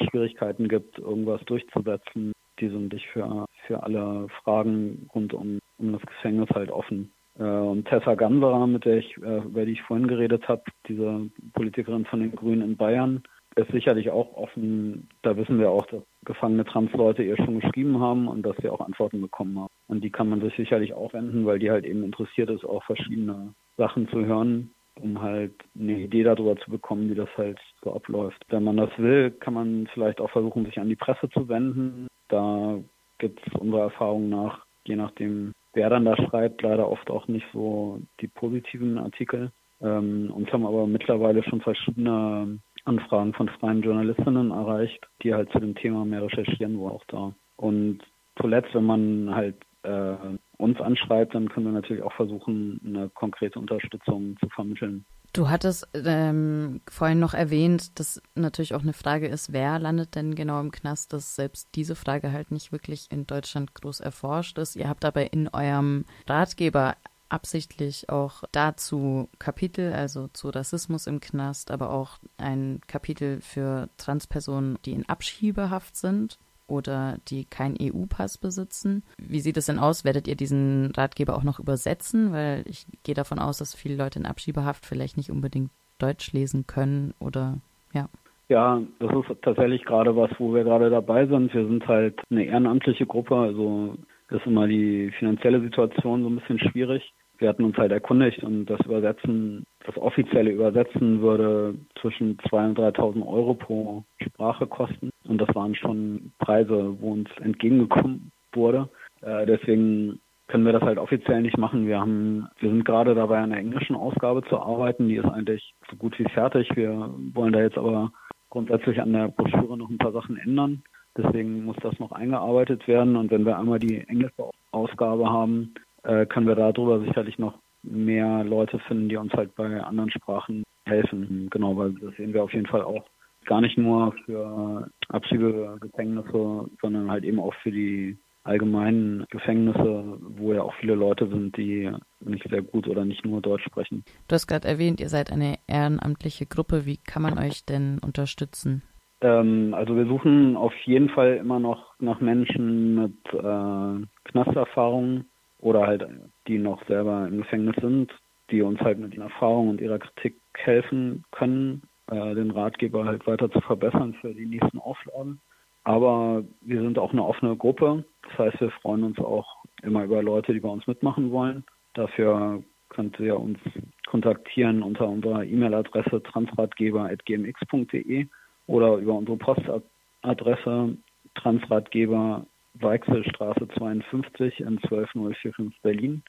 Schwierigkeiten 0.10 0.68
gibt, 0.68 1.00
irgendwas 1.00 1.42
durchzusetzen. 1.46 2.34
Die 2.60 2.70
sind 2.70 2.94
nicht 2.94 3.08
für, 3.08 3.46
für 3.68 3.84
alle 3.84 4.28
Fragen 4.44 5.10
rund 5.14 5.34
um, 5.34 5.60
um 5.78 5.94
das 5.94 6.02
Gefängnis 6.02 6.50
halt 6.52 6.72
offen. 6.72 7.12
Äh, 7.38 7.44
und 7.44 7.86
Tessa 7.86 8.16
Ganserer, 8.16 8.68
mit 8.68 8.86
der 8.86 8.98
ich, 8.98 9.18
äh, 9.18 9.40
über 9.40 9.66
die 9.66 9.74
ich 9.74 9.82
vorhin 9.84 10.08
geredet 10.08 10.48
habe, 10.48 10.64
diese 10.88 11.30
Politikerin 11.54 12.06
von 12.06 12.22
den 12.22 12.36
Grünen 12.36 12.62
in 12.62 12.78
Bayern, 12.78 13.24
ist 13.56 13.72
sicherlich 13.72 14.10
auch 14.10 14.36
offen. 14.36 15.08
Da 15.22 15.38
wissen 15.38 15.60
wir 15.60 15.70
auch, 15.70 15.86
dass 15.88 16.04
gefangene 16.26 16.66
Transleute 16.66 17.24
ihr 17.24 17.38
schon 17.38 17.62
geschrieben 17.62 18.00
haben 18.00 18.28
und 18.28 18.44
dass 18.46 18.58
sie 18.58 18.70
auch 18.70 18.82
Antworten 18.82 19.22
bekommen 19.22 19.58
haben. 19.60 19.72
Und 19.88 20.04
die 20.04 20.10
kann 20.10 20.30
man 20.30 20.42
sich 20.42 20.54
sicherlich 20.56 20.94
auch 20.94 21.14
wenden, 21.14 21.46
weil 21.46 21.60
die 21.60 21.72
halt 21.72 21.86
eben 21.86 22.04
interessiert 22.04 22.50
ist, 22.50 22.66
auch 22.66 22.84
verschiedene 22.84 23.54
Sachen 23.78 24.08
zu 24.10 24.26
hören, 24.26 24.72
um 25.02 25.22
halt 25.22 25.54
eine 25.80 26.00
Idee 26.00 26.24
darüber 26.24 26.56
zu 26.58 26.72
bekommen, 26.72 27.10
wie 27.10 27.16
das 27.16 27.30
halt 27.38 27.60
so 27.84 27.94
abläuft. 27.94 28.44
Wenn 28.50 28.64
man 28.64 28.78
das 28.78 28.90
will, 28.98 29.32
kann 29.32 29.54
man 29.54 29.88
vielleicht 29.94 30.22
auch 30.22 30.30
versuchen, 30.32 30.66
sich 30.66 30.80
an 30.80 30.90
die 30.90 30.96
Presse 30.96 31.30
zu 31.30 31.48
wenden. 31.50 32.08
Da 32.30 32.80
gibt 33.18 33.40
es 33.46 33.60
unserer 33.60 33.84
Erfahrung 33.84 34.30
nach, 34.30 34.66
je 34.86 34.96
nachdem, 34.96 35.54
wer 35.74 35.90
dann 35.90 36.06
da 36.06 36.16
schreibt, 36.16 36.62
leider 36.62 36.90
oft 36.90 37.10
auch 37.10 37.28
nicht 37.28 37.46
so 37.54 38.00
die 38.22 38.28
positiven 38.28 38.98
Artikel. 38.98 39.52
Ähm, 39.82 40.32
uns 40.34 40.52
haben 40.52 40.66
aber 40.66 40.88
mittlerweile 40.88 41.44
schon 41.44 41.62
verschiedene 41.62 42.60
Anfragen 42.86 43.34
von 43.34 43.50
freien 43.50 43.82
Journalistinnen 43.82 44.52
erreicht, 44.52 45.06
die 45.24 45.34
halt 45.34 45.52
zu 45.52 45.60
dem 45.60 45.76
Thema 45.76 46.06
mehr 46.06 46.24
recherchieren, 46.24 46.78
wo 46.80 46.90
auch 46.90 47.04
da. 47.08 47.34
Und 47.58 48.00
zuletzt, 48.40 48.74
wenn 48.74 48.86
man 48.86 49.36
halt 49.36 49.56
äh, 49.84 50.16
uns 50.58 50.80
anschreibt, 50.80 51.36
dann 51.36 51.50
können 51.50 51.68
wir 51.68 51.74
natürlich 51.74 52.04
auch 52.04 52.14
versuchen, 52.14 52.80
eine 52.86 53.10
konkrete 53.10 53.60
Unterstützung 53.60 54.38
zu 54.40 54.50
vermitteln. 54.50 55.06
Du 55.34 55.50
hattest 55.50 55.88
ähm, 55.94 56.80
vorhin 56.90 57.20
noch 57.20 57.34
erwähnt, 57.34 58.00
dass 58.00 58.22
natürlich 58.36 58.74
auch 58.74 58.84
eine 58.84 58.94
Frage 58.94 59.28
ist, 59.28 59.52
wer 59.52 59.80
landet 59.80 60.16
denn 60.16 60.34
genau 60.34 60.62
im 60.62 60.72
Knast, 60.72 61.12
dass 61.12 61.36
selbst 61.36 61.70
diese 61.76 61.96
Frage 61.96 62.32
halt 62.32 62.52
nicht 62.52 62.72
wirklich 62.72 63.08
in 63.12 63.28
Deutschland 63.28 63.76
groß 63.76 64.00
erforscht 64.00 64.58
ist. 64.58 64.78
Ihr 64.78 64.88
habt 64.88 65.04
dabei 65.04 65.26
in 65.26 65.50
eurem 65.50 66.06
Ratgeber 66.26 66.96
absichtlich 67.28 68.10
auch 68.10 68.44
dazu 68.54 69.28
Kapitel, 69.38 69.92
also 69.92 70.30
zu 70.30 70.50
Rassismus 70.50 71.06
im 71.06 71.20
Knast, 71.20 71.70
aber 71.70 71.90
auch 71.90 72.20
ein 72.38 72.80
Kapitel 72.88 73.42
für 73.42 73.90
Transpersonen, 73.98 74.78
die 74.86 74.94
in 74.94 75.10
Abschiebehaft 75.10 75.98
sind 75.98 76.40
oder 76.68 77.18
die 77.28 77.46
keinen 77.46 77.78
EU-Pass 77.82 78.38
besitzen. 78.38 79.04
Wie 79.18 79.40
sieht 79.40 79.58
es 79.58 79.68
denn 79.68 79.80
aus? 79.80 80.06
Werdet 80.06 80.28
ihr 80.28 80.36
diesen 80.36 80.92
Ratgeber 80.92 81.36
auch 81.36 81.44
noch 81.44 81.60
übersetzen? 81.60 82.32
Weil 82.32 82.64
ich 82.68 82.86
gehe 83.04 83.16
davon 83.16 83.40
aus, 83.40 83.58
dass 83.58 83.76
viele 83.76 83.96
Leute 83.96 84.20
in 84.20 84.26
Abschiebehaft 84.26 84.86
vielleicht 84.86 85.18
nicht 85.18 85.32
unbedingt 85.32 85.72
Deutsch 86.00 86.34
lesen 86.34 86.68
können 86.68 87.14
oder 87.20 87.60
ja. 87.94 88.10
Ja, 88.48 88.82
das 89.00 89.12
ist 89.12 89.42
tatsächlich 89.42 89.86
gerade 89.86 90.16
was, 90.16 90.30
wo 90.38 90.54
wir 90.54 90.64
gerade 90.64 90.90
dabei 90.90 91.26
sind. 91.26 91.54
Wir 91.54 91.66
sind 91.66 91.88
halt 91.88 92.20
eine 92.30 92.46
ehrenamtliche 92.46 93.06
Gruppe, 93.06 93.36
also 93.36 93.98
ist 94.30 94.46
immer 94.46 94.68
die 94.68 95.12
finanzielle 95.18 95.62
Situation 95.62 96.24
so 96.24 96.30
ein 96.30 96.36
bisschen 96.36 96.60
schwierig. 96.60 97.14
Wir 97.38 97.50
hatten 97.50 97.64
uns 97.64 97.78
halt 97.78 97.92
erkundigt 97.92 98.44
und 98.44 98.66
das 98.66 98.80
Übersetzen 98.86 99.66
das 99.86 99.98
offizielle 99.98 100.52
Übersetzen 100.52 101.22
würde 101.22 101.76
zwischen 102.02 102.38
2.000 102.38 102.68
und 102.68 102.80
3.000 102.80 103.28
Euro 103.28 103.54
pro 103.54 104.04
Sprache 104.22 104.68
kosten. 104.68 105.12
Und 105.26 105.40
das 105.40 105.54
waren 105.54 105.76
schon 105.76 106.32
Preise, 106.40 106.96
wo 107.00 107.12
uns 107.12 107.30
entgegengekommen 107.42 108.32
wurde. 108.54 108.90
Äh, 109.22 109.46
deswegen 109.46 110.20
können 110.48 110.66
wir 110.66 110.74
das 110.74 110.84
halt 110.84 110.98
offiziell 110.98 111.42
nicht 111.42 111.58
machen. 111.58 111.88
Wir 111.88 112.00
haben, 112.00 112.48
wir 112.60 112.70
sind 112.70 112.86
gerade 112.86 113.16
dabei, 113.16 113.40
an 113.40 113.52
der 113.52 113.60
englischen 113.60 113.96
Ausgabe 113.96 114.44
zu 114.44 114.60
arbeiten. 114.60 115.08
Die 115.08 115.16
ist 115.16 115.26
eigentlich 115.26 115.74
so 115.90 115.96
gut 115.96 116.18
wie 116.20 116.30
fertig. 116.30 116.70
Wir 116.76 117.14
wollen 117.34 117.54
da 117.54 117.62
jetzt 117.62 117.78
aber 117.78 118.12
grundsätzlich 118.50 119.02
an 119.02 119.14
der 119.14 119.28
Broschüre 119.30 119.78
noch 119.78 119.90
ein 119.90 119.98
paar 119.98 120.12
Sachen 120.12 120.38
ändern. 120.38 120.84
Deswegen 121.18 121.64
muss 121.64 121.78
das 121.82 121.98
noch 122.00 122.12
eingearbeitet 122.12 122.88
werden. 122.88 123.16
Und 123.16 123.32
wenn 123.32 123.46
wir 123.46 123.58
einmal 123.58 123.80
die 123.80 124.00
englische 124.08 124.50
Ausgabe 124.72 125.30
haben, 125.30 125.74
äh, 126.06 126.26
können 126.26 126.48
wir 126.48 126.56
darüber 126.56 127.00
sicherlich 127.02 127.38
noch 127.38 127.58
mehr 127.84 128.44
Leute 128.44 128.80
finden, 128.80 129.10
die 129.10 129.18
uns 129.18 129.34
halt 129.34 129.56
bei 129.56 129.82
anderen 129.82 130.12
Sprachen 130.12 130.64
helfen. 130.86 131.50
Genau, 131.52 131.78
weil 131.78 131.94
das 131.94 132.16
sehen 132.16 132.34
wir 132.34 132.44
auf 132.44 132.54
jeden 132.54 132.68
Fall 132.68 132.82
auch 132.82 133.06
gar 133.46 133.62
nicht 133.62 133.78
nur 133.78 134.14
für 134.26 134.90
Abschiebegefängnisse, 135.10 136.70
sondern 136.82 137.12
halt 137.12 137.24
eben 137.24 137.40
auch 137.40 137.54
für 137.62 137.72
die 137.72 138.18
allgemeinen 138.44 139.26
Gefängnisse, 139.30 140.20
wo 140.38 140.54
ja 140.54 140.62
auch 140.62 140.74
viele 140.80 140.96
Leute 140.96 141.28
sind, 141.28 141.58
die 141.58 141.92
nicht 142.20 142.48
sehr 142.48 142.62
gut 142.62 142.88
oder 142.88 143.04
nicht 143.04 143.26
nur 143.26 143.42
Deutsch 143.42 143.66
sprechen. 143.66 144.04
Du 144.28 144.36
hast 144.36 144.48
gerade 144.48 144.68
erwähnt, 144.68 145.00
ihr 145.00 145.10
seid 145.10 145.32
eine 145.32 145.56
ehrenamtliche 145.68 146.46
Gruppe. 146.46 146.86
Wie 146.86 146.98
kann 146.98 147.24
man 147.24 147.40
euch 147.40 147.66
denn 147.66 148.00
unterstützen? 148.04 148.84
Ähm, 149.22 149.74
also 149.74 149.96
wir 149.96 150.06
suchen 150.06 150.58
auf 150.58 150.74
jeden 150.86 151.10
Fall 151.10 151.38
immer 151.38 151.60
noch 151.60 152.00
nach 152.00 152.22
Menschen 152.22 152.96
mit 152.96 153.34
äh, 153.34 154.06
Knasterfahrungen 154.26 155.26
oder 155.66 155.86
halt 155.88 156.08
die 156.48 156.60
noch 156.60 156.86
selber 156.86 157.28
im 157.28 157.40
Gefängnis 157.40 157.76
sind, 157.82 158.14
die 158.52 158.62
uns 158.62 158.80
halt 158.82 159.00
mit 159.00 159.16
ihrer 159.16 159.24
Erfahrung 159.24 159.70
und 159.70 159.82
ihrer 159.82 159.98
Kritik 159.98 160.36
helfen 160.54 161.24
können, 161.32 161.82
äh, 162.12 162.36
den 162.36 162.52
Ratgeber 162.52 163.06
halt 163.06 163.26
weiter 163.26 163.50
zu 163.50 163.60
verbessern 163.62 164.14
für 164.22 164.36
die 164.36 164.46
nächsten 164.46 164.78
Auflagen. 164.78 165.40
Aber 165.84 166.44
wir 166.62 166.82
sind 166.82 167.00
auch 167.00 167.12
eine 167.12 167.26
offene 167.26 167.56
Gruppe. 167.56 168.04
Das 168.30 168.38
heißt, 168.38 168.62
wir 168.62 168.70
freuen 168.82 169.06
uns 169.06 169.18
auch 169.18 169.64
immer 169.82 170.04
über 170.04 170.22
Leute, 170.22 170.54
die 170.54 170.60
bei 170.60 170.70
uns 170.70 170.86
mitmachen 170.86 171.32
wollen. 171.32 171.64
Dafür 171.96 172.62
könnt 172.90 173.20
ihr 173.20 173.40
uns 173.40 173.58
kontaktieren 174.06 174.84
unter 174.84 175.10
unserer 175.10 175.44
E-Mail-Adresse 175.44 176.22
transratgeber.gmx.de 176.22 178.28
oder 178.68 178.98
über 178.98 179.16
unsere 179.16 179.38
Postadresse 179.38 180.96
Transratgeber 181.34 182.46
Weichselstraße 182.80 183.68
52 183.78 184.60
in 184.60 184.80
12045 184.80 185.82
Berlin. 185.82 186.24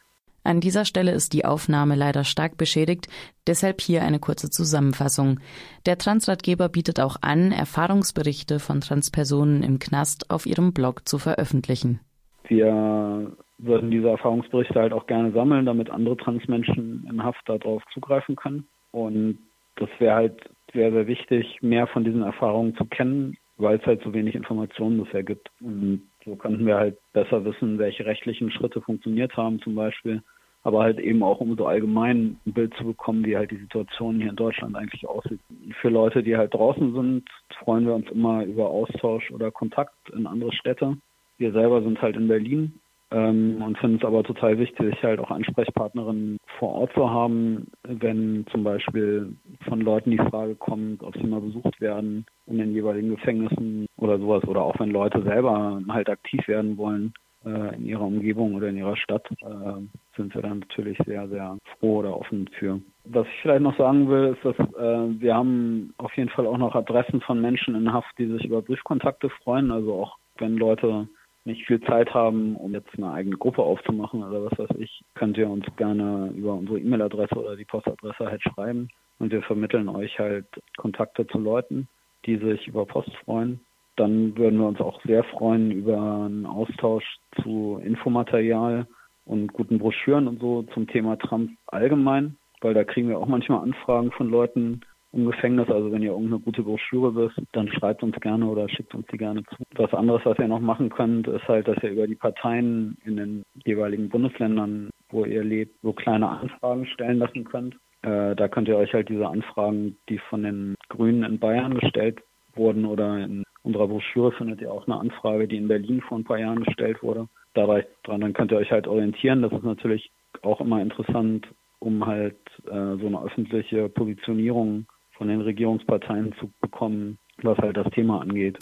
An 0.46 0.60
dieser 0.60 0.84
Stelle 0.84 1.10
ist 1.10 1.32
die 1.32 1.44
Aufnahme 1.44 1.96
leider 1.96 2.22
stark 2.22 2.56
beschädigt, 2.56 3.08
deshalb 3.48 3.80
hier 3.80 4.02
eine 4.02 4.20
kurze 4.20 4.48
Zusammenfassung. 4.48 5.40
Der 5.86 5.98
Transratgeber 5.98 6.68
bietet 6.68 7.00
auch 7.00 7.16
an, 7.20 7.50
Erfahrungsberichte 7.50 8.60
von 8.60 8.80
Transpersonen 8.80 9.64
im 9.64 9.80
Knast 9.80 10.30
auf 10.30 10.46
ihrem 10.46 10.72
Blog 10.72 11.08
zu 11.08 11.18
veröffentlichen. 11.18 11.98
Wir 12.46 13.32
würden 13.58 13.90
diese 13.90 14.08
Erfahrungsberichte 14.08 14.78
halt 14.78 14.92
auch 14.92 15.08
gerne 15.08 15.32
sammeln, 15.32 15.66
damit 15.66 15.90
andere 15.90 16.16
Transmenschen 16.16 17.08
in 17.10 17.24
Haft 17.24 17.48
darauf 17.48 17.82
zugreifen 17.92 18.36
können. 18.36 18.68
Und 18.92 19.38
das 19.74 19.88
wäre 19.98 20.14
halt 20.14 20.50
sehr, 20.72 20.92
sehr 20.92 21.08
wichtig, 21.08 21.58
mehr 21.60 21.88
von 21.88 22.04
diesen 22.04 22.22
Erfahrungen 22.22 22.76
zu 22.76 22.84
kennen, 22.84 23.36
weil 23.58 23.78
es 23.78 23.86
halt 23.86 24.02
so 24.02 24.12
wenig 24.12 24.34
Informationen 24.34 25.02
bisher 25.02 25.22
gibt. 25.22 25.50
Und 25.60 26.02
so 26.24 26.36
könnten 26.36 26.66
wir 26.66 26.76
halt 26.76 26.98
besser 27.12 27.44
wissen, 27.44 27.78
welche 27.78 28.04
rechtlichen 28.04 28.50
Schritte 28.50 28.80
funktioniert 28.80 29.36
haben 29.36 29.60
zum 29.60 29.74
Beispiel 29.74 30.22
aber 30.66 30.82
halt 30.82 30.98
eben 30.98 31.22
auch 31.22 31.38
um 31.38 31.56
so 31.56 31.66
allgemein 31.66 32.40
ein 32.44 32.52
Bild 32.52 32.74
zu 32.74 32.82
bekommen, 32.82 33.24
wie 33.24 33.36
halt 33.36 33.52
die 33.52 33.58
Situation 33.58 34.16
hier 34.16 34.30
in 34.30 34.36
Deutschland 34.36 34.74
eigentlich 34.74 35.06
aussieht. 35.06 35.38
Für 35.80 35.90
Leute, 35.90 36.24
die 36.24 36.36
halt 36.36 36.54
draußen 36.54 36.92
sind, 36.92 37.22
freuen 37.60 37.86
wir 37.86 37.94
uns 37.94 38.10
immer 38.10 38.44
über 38.44 38.68
Austausch 38.68 39.30
oder 39.30 39.52
Kontakt 39.52 39.94
in 40.12 40.26
andere 40.26 40.52
Städte. 40.52 40.96
Wir 41.38 41.52
selber 41.52 41.82
sind 41.82 42.02
halt 42.02 42.16
in 42.16 42.26
Berlin 42.26 42.80
ähm, 43.10 43.62
und 43.62 43.78
finden 43.78 43.96
es 43.96 44.04
aber 44.04 44.24
total 44.24 44.58
wichtig, 44.58 45.02
halt 45.02 45.20
auch 45.20 45.30
Ansprechpartnerinnen 45.30 46.38
vor 46.58 46.72
Ort 46.72 46.92
zu 46.94 47.08
haben, 47.08 47.68
wenn 47.84 48.46
zum 48.50 48.64
Beispiel 48.64 49.36
von 49.68 49.80
Leuten 49.80 50.10
die 50.10 50.18
Frage 50.18 50.54
kommt, 50.54 51.02
ob 51.02 51.16
sie 51.16 51.26
mal 51.26 51.40
besucht 51.40 51.80
werden 51.80 52.26
in 52.46 52.58
den 52.58 52.72
jeweiligen 52.72 53.10
Gefängnissen 53.10 53.86
oder 53.96 54.18
sowas 54.18 54.44
oder 54.44 54.62
auch 54.62 54.78
wenn 54.80 54.90
Leute 54.90 55.22
selber 55.22 55.80
halt 55.88 56.08
aktiv 56.08 56.46
werden 56.48 56.76
wollen 56.76 57.12
äh, 57.44 57.76
in 57.76 57.86
ihrer 57.86 58.02
Umgebung 58.02 58.54
oder 58.54 58.68
in 58.68 58.76
ihrer 58.76 58.96
Stadt, 58.96 59.24
äh, 59.30 60.16
sind 60.16 60.34
wir 60.34 60.42
dann 60.42 60.60
natürlich 60.60 60.98
sehr, 61.06 61.28
sehr 61.28 61.56
froh 61.78 61.98
oder 61.98 62.16
offen 62.18 62.48
für. 62.58 62.80
Was 63.04 63.26
ich 63.28 63.42
vielleicht 63.42 63.62
noch 63.62 63.78
sagen 63.78 64.08
will, 64.08 64.34
ist, 64.34 64.44
dass 64.44 64.58
äh, 64.58 65.20
wir 65.20 65.34
haben 65.34 65.94
auf 65.98 66.12
jeden 66.16 66.30
Fall 66.30 66.46
auch 66.46 66.58
noch 66.58 66.74
Adressen 66.74 67.20
von 67.20 67.40
Menschen 67.40 67.76
in 67.76 67.92
Haft, 67.92 68.18
die 68.18 68.26
sich 68.26 68.46
über 68.46 68.62
Briefkontakte 68.62 69.30
freuen. 69.30 69.70
Also 69.70 69.94
auch 69.94 70.16
wenn 70.38 70.56
Leute 70.56 71.08
nicht 71.46 71.66
viel 71.66 71.80
Zeit 71.82 72.12
haben, 72.12 72.56
um 72.56 72.72
jetzt 72.72 72.90
eine 72.96 73.12
eigene 73.12 73.36
Gruppe 73.36 73.62
aufzumachen 73.62 74.22
oder 74.22 74.44
was 74.44 74.58
weiß 74.58 74.76
ich, 74.78 75.02
könnt 75.14 75.38
ihr 75.38 75.48
uns 75.48 75.64
gerne 75.76 76.32
über 76.34 76.54
unsere 76.54 76.78
E-Mail-Adresse 76.78 77.36
oder 77.36 77.56
die 77.56 77.64
Postadresse 77.64 78.26
halt 78.26 78.42
schreiben 78.42 78.88
und 79.18 79.32
wir 79.32 79.42
vermitteln 79.42 79.88
euch 79.88 80.18
halt 80.18 80.46
Kontakte 80.76 81.26
zu 81.26 81.38
Leuten, 81.38 81.88
die 82.26 82.36
sich 82.36 82.66
über 82.66 82.84
Post 82.84 83.14
freuen. 83.24 83.60
Dann 83.96 84.36
würden 84.36 84.58
wir 84.58 84.66
uns 84.66 84.80
auch 84.80 85.00
sehr 85.04 85.24
freuen 85.24 85.70
über 85.70 85.96
einen 85.96 86.44
Austausch 86.44 87.04
zu 87.42 87.80
Infomaterial 87.82 88.86
und 89.24 89.52
guten 89.52 89.78
Broschüren 89.78 90.28
und 90.28 90.40
so 90.40 90.64
zum 90.74 90.86
Thema 90.86 91.16
Trump 91.16 91.52
allgemein, 91.66 92.36
weil 92.60 92.74
da 92.74 92.84
kriegen 92.84 93.08
wir 93.08 93.18
auch 93.18 93.26
manchmal 93.26 93.62
Anfragen 93.62 94.10
von 94.12 94.28
Leuten 94.28 94.80
im 95.16 95.26
Gefängnis. 95.26 95.68
Also 95.68 95.90
wenn 95.90 96.02
ihr 96.02 96.10
irgendeine 96.10 96.40
gute 96.40 96.62
Broschüre 96.62 97.14
wisst, 97.14 97.40
dann 97.52 97.68
schreibt 97.68 98.02
uns 98.02 98.14
gerne 98.20 98.46
oder 98.46 98.68
schickt 98.68 98.94
uns 98.94 99.06
die 99.12 99.18
gerne 99.18 99.42
zu. 99.44 99.56
Was 99.76 99.92
anderes, 99.94 100.24
was 100.24 100.38
ihr 100.38 100.48
noch 100.48 100.60
machen 100.60 100.90
könnt, 100.90 101.26
ist 101.26 101.46
halt, 101.48 101.68
dass 101.68 101.82
ihr 101.82 101.90
über 101.90 102.06
die 102.06 102.14
Parteien 102.14 102.96
in 103.04 103.16
den 103.16 103.42
jeweiligen 103.64 104.08
Bundesländern, 104.08 104.90
wo 105.10 105.24
ihr 105.24 105.42
lebt, 105.42 105.76
so 105.82 105.92
kleine 105.92 106.28
Anfragen 106.28 106.86
stellen 106.86 107.18
lassen 107.18 107.44
könnt. 107.44 107.76
Äh, 108.02 108.36
da 108.36 108.48
könnt 108.48 108.68
ihr 108.68 108.76
euch 108.76 108.92
halt 108.92 109.08
diese 109.08 109.26
Anfragen, 109.26 109.96
die 110.08 110.18
von 110.18 110.42
den 110.42 110.74
Grünen 110.88 111.24
in 111.24 111.38
Bayern 111.38 111.78
gestellt 111.78 112.20
wurden 112.54 112.84
oder 112.84 113.18
in 113.18 113.44
unserer 113.62 113.88
Broschüre 113.88 114.32
findet 114.32 114.60
ihr 114.60 114.72
auch 114.72 114.86
eine 114.86 114.98
Anfrage, 114.98 115.48
die 115.48 115.56
in 115.56 115.68
Berlin 115.68 116.00
vor 116.00 116.18
ein 116.18 116.24
paar 116.24 116.38
Jahren 116.38 116.62
gestellt 116.64 117.02
wurde. 117.02 117.28
Da 117.54 117.64
reicht 117.64 117.88
dran, 118.04 118.20
dann 118.20 118.32
könnt 118.32 118.52
ihr 118.52 118.58
euch 118.58 118.70
halt 118.70 118.86
orientieren. 118.86 119.42
Das 119.42 119.52
ist 119.52 119.64
natürlich 119.64 120.10
auch 120.42 120.60
immer 120.60 120.80
interessant, 120.80 121.48
um 121.78 122.06
halt 122.06 122.36
äh, 122.66 122.96
so 122.96 123.06
eine 123.06 123.22
öffentliche 123.22 123.88
Positionierung 123.88 124.86
von 125.16 125.28
den 125.28 125.40
Regierungsparteien 125.40 126.34
zu 126.40 126.50
bekommen, 126.60 127.18
was 127.42 127.58
halt 127.58 127.76
das 127.76 127.90
Thema 127.90 128.20
angeht. 128.20 128.58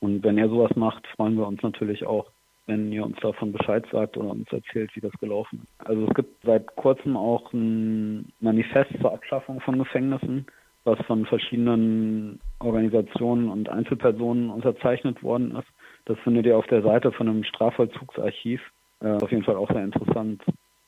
Und 0.00 0.22
wenn 0.22 0.38
ihr 0.38 0.48
sowas 0.48 0.74
macht, 0.76 1.06
freuen 1.16 1.36
wir 1.36 1.46
uns 1.46 1.62
natürlich 1.62 2.06
auch, 2.06 2.30
wenn 2.66 2.92
ihr 2.92 3.04
uns 3.04 3.16
davon 3.20 3.52
Bescheid 3.52 3.84
sagt 3.90 4.16
oder 4.16 4.30
uns 4.30 4.50
erzählt, 4.52 4.94
wie 4.94 5.00
das 5.00 5.12
gelaufen 5.20 5.62
ist. 5.64 5.88
Also 5.88 6.06
es 6.06 6.14
gibt 6.14 6.44
seit 6.44 6.66
kurzem 6.76 7.16
auch 7.16 7.52
ein 7.52 8.32
Manifest 8.40 8.90
zur 9.00 9.12
Abschaffung 9.12 9.60
von 9.60 9.78
Gefängnissen 9.78 10.46
was 10.88 10.98
von 11.06 11.26
verschiedenen 11.26 12.40
Organisationen 12.60 13.50
und 13.50 13.68
Einzelpersonen 13.68 14.50
unterzeichnet 14.50 15.22
worden 15.22 15.54
ist. 15.56 15.68
Das 16.06 16.18
findet 16.20 16.46
ihr 16.46 16.56
auf 16.56 16.66
der 16.66 16.82
Seite 16.82 17.12
von 17.12 17.28
einem 17.28 17.44
Strafvollzugsarchiv. 17.44 18.60
Äh, 19.00 19.10
auf 19.10 19.30
jeden 19.30 19.44
Fall 19.44 19.56
auch 19.56 19.70
sehr 19.70 19.84
interessant, 19.84 20.42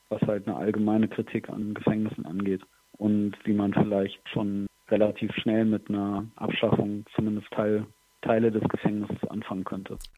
was 0.08 0.22
halt 0.22 0.48
eine 0.48 0.56
allgemeine 0.56 1.06
Kritik 1.06 1.48
an 1.50 1.74
Gefängnissen 1.74 2.24
angeht 2.24 2.62
und 2.96 3.34
wie 3.44 3.52
man 3.52 3.74
vielleicht 3.74 4.26
schon 4.30 4.66
relativ 4.90 5.32
schnell 5.34 5.64
mit 5.64 5.88
einer 5.88 6.26
Abschaffung 6.36 7.04
zumindest 7.14 7.50
Teil, 7.52 7.86
Teile 8.22 8.50
des 8.50 8.62
Gefängnisses 8.68 9.28
anfangen 9.28 9.64
könnte. 9.64 9.98